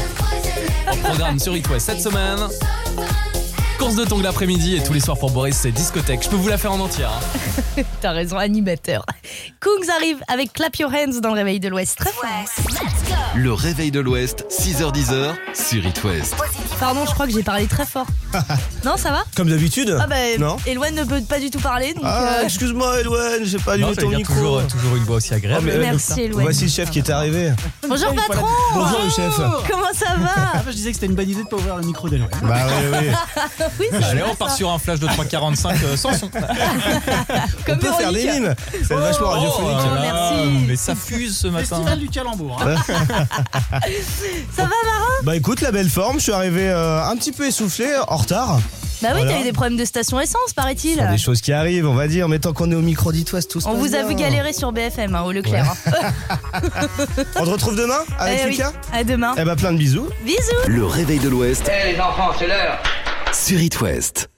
En 0.91 0.97
programme 0.97 1.39
sur 1.39 1.55
It 1.57 1.69
West 1.69 1.87
cette 1.87 2.01
semaine. 2.01 2.39
Course 3.81 3.97
de 3.97 4.05
tongs 4.05 4.21
l'après-midi 4.21 4.77
et 4.77 4.83
tous 4.83 4.93
les 4.93 5.01
soirs 5.01 5.19
pour 5.19 5.31
Boris, 5.31 5.57
c'est 5.57 5.73
discothèque. 5.73 6.23
Je 6.23 6.29
peux 6.29 6.37
vous 6.37 6.49
la 6.49 6.59
faire 6.59 6.71
en 6.73 6.81
entière. 6.81 7.11
hein. 7.79 7.83
T'as 8.03 8.11
raison, 8.13 8.37
animateur. 8.37 9.07
Kungs 9.59 9.89
arrive 9.97 10.19
avec 10.29 10.53
Clap 10.53 10.77
Your 10.77 10.91
Hands 10.93 11.19
dans 11.23 11.31
le 11.31 11.37
réveil 11.37 11.61
de 11.61 11.69
l'Ouest. 11.69 11.97
Très 11.97 12.11
fort. 12.13 12.27
Le 13.35 13.53
réveil 13.55 13.91
de 13.91 14.01
l'Ouest, 14.01 14.45
6h10 14.51 15.35
sur 15.55 15.87
It 15.87 16.05
West. 16.05 16.35
Pardon, 16.81 17.05
je 17.07 17.13
crois 17.13 17.27
que 17.27 17.33
j'ai 17.33 17.43
parlé 17.43 17.67
très 17.67 17.85
fort. 17.85 18.07
non, 18.87 18.97
ça 18.97 19.11
va 19.11 19.23
Comme 19.37 19.51
d'habitude 19.51 19.97
Ah 20.01 20.07
bah, 20.07 20.15
Non 20.39 20.57
Eloane 20.67 20.95
ne 20.95 21.05
peut 21.05 21.21
pas 21.21 21.39
du 21.39 21.51
tout 21.51 21.59
parler, 21.59 21.93
donc... 21.93 22.05
Ah, 22.07 22.39
euh, 22.39 22.45
excuse-moi, 22.45 23.01
Eloane, 23.01 23.45
j'ai 23.45 23.59
pas 23.59 23.77
ton 23.77 23.89
veut 23.89 23.95
dire 23.95 24.09
micro. 24.19 24.35
toujours, 24.35 24.67
toujours 24.67 24.97
une 24.97 25.05
voix 25.05 25.17
aussi 25.17 25.35
agréable. 25.35 25.67
Oh, 25.69 25.71
mais, 25.71 25.79
euh, 25.79 25.91
Merci, 25.91 26.23
Eloane. 26.23 26.43
Voici 26.45 26.65
le 26.65 26.71
chef 26.71 26.91
qui 26.91 27.01
est 27.01 27.11
arrivé. 27.11 27.53
Bonjour 27.87 28.15
patron 28.15 28.47
Bonjour 28.75 28.99
le 29.05 29.11
chef. 29.11 29.35
Comment 29.69 29.93
ça 29.95 30.15
va 30.17 30.63
je 30.67 30.73
disais 30.73 30.89
que 30.91 30.95
c'était 30.95 31.07
une 31.07 31.15
bonne 31.15 31.29
idée 31.29 31.43
de 31.45 31.49
pas 31.49 31.57
ouvrir 31.57 31.77
le 31.77 31.83
micro 31.85 32.09
d'Eloane. 32.09 32.31
Bah 32.43 32.57
oui, 32.93 32.99
oui. 33.01 33.67
Oui, 33.81 33.87
Allez, 34.11 34.23
on 34.23 34.35
part 34.35 34.51
ça. 34.51 34.57
sur 34.57 34.71
un 34.71 34.79
flash 34.79 35.01
de 35.01 35.07
3,45 35.07 35.75
euh, 35.85 35.97
sans 35.97 36.15
son. 36.15 36.29
Comme 37.67 37.77
On 37.77 37.79
peut 37.79 37.93
faire 37.99 38.13
des 38.13 38.25
mimes. 38.25 38.55
C'est 38.87 38.95
vachement 38.95 39.27
Oh, 39.27 39.31
radiophonique. 39.33 39.77
là, 39.77 40.01
merci. 40.03 40.65
Mais 40.67 40.77
ça 40.77 40.95
fuse 40.95 41.37
ce 41.37 41.49
matin. 41.49 41.67
Festival 41.77 41.99
du 41.99 42.09
calembour. 42.09 42.59
hein. 42.65 42.77
Ça 44.57 44.63
va 44.63 44.69
Marin 44.69 45.07
Bah 45.25 45.37
écoute, 45.37 45.61
la 45.61 45.73
belle 45.73 45.91
forme, 45.91 46.17
je 46.19 46.23
suis 46.25 46.33
arrivé 46.33 46.70
euh, 46.71 47.03
un 47.05 47.17
petit 47.17 47.33
peu 47.33 47.47
essoufflé, 47.47 47.87
en 48.09 48.17
retard. 48.17 48.61
Bah 49.03 49.09
oui, 49.15 49.21
Voilà. 49.23 49.33
t'as 49.33 49.41
eu 49.41 49.45
des 49.45 49.53
problèmes 49.53 49.79
de 49.79 49.85
station 49.87 50.21
essence, 50.21 50.53
paraît-il. 50.55 50.91
Il 50.91 50.97
y 50.99 51.01
a 51.01 51.07
des 51.13 51.17
choses 51.17 51.41
qui 51.41 51.53
arrivent, 51.55 51.89
on 51.89 51.95
va 51.95 52.07
dire, 52.07 52.29
mais 52.29 52.39
tant 52.39 52.53
qu'on 52.53 52.71
est 52.71 52.75
au 52.75 52.83
micro 52.83 53.13
d'It 53.13 53.33
West, 53.33 53.51
tout 53.51 53.61
se 53.61 53.67
On 53.67 53.73
passe 53.73 53.81
vous 53.81 53.95
a 53.95 53.99
bien. 54.01 54.09
vu 54.09 54.15
galérer 54.15 54.53
sur 54.53 54.73
BFM, 54.73 55.15
hein, 55.15 55.23
au 55.23 55.33
Leclerc. 55.33 55.65
hein. 55.87 56.61
On 57.37 57.45
te 57.45 57.51
retrouve 57.51 57.77
demain 57.77 58.01
avec 58.19 58.41
Eh 58.43 58.47
oui. 58.47 58.51
Lucas 58.57 58.73
À 58.93 59.03
demain. 59.05 59.35
Eh 59.39 59.45
bah 59.45 59.57
plein 59.57 59.73
de 59.73 59.79
bisous. 59.79 60.09
Bisous 60.25 60.39
Le 60.69 60.85
réveil 60.85 61.19
de 61.19 61.29
l'Ouest 61.31 61.63
Eh 61.71 61.93
les 61.93 61.99
enfants, 62.01 62.31
c'est 62.39 62.47
l'heure 62.47 62.79
sur 63.33 63.59
It 63.61 63.81
West. 63.81 64.29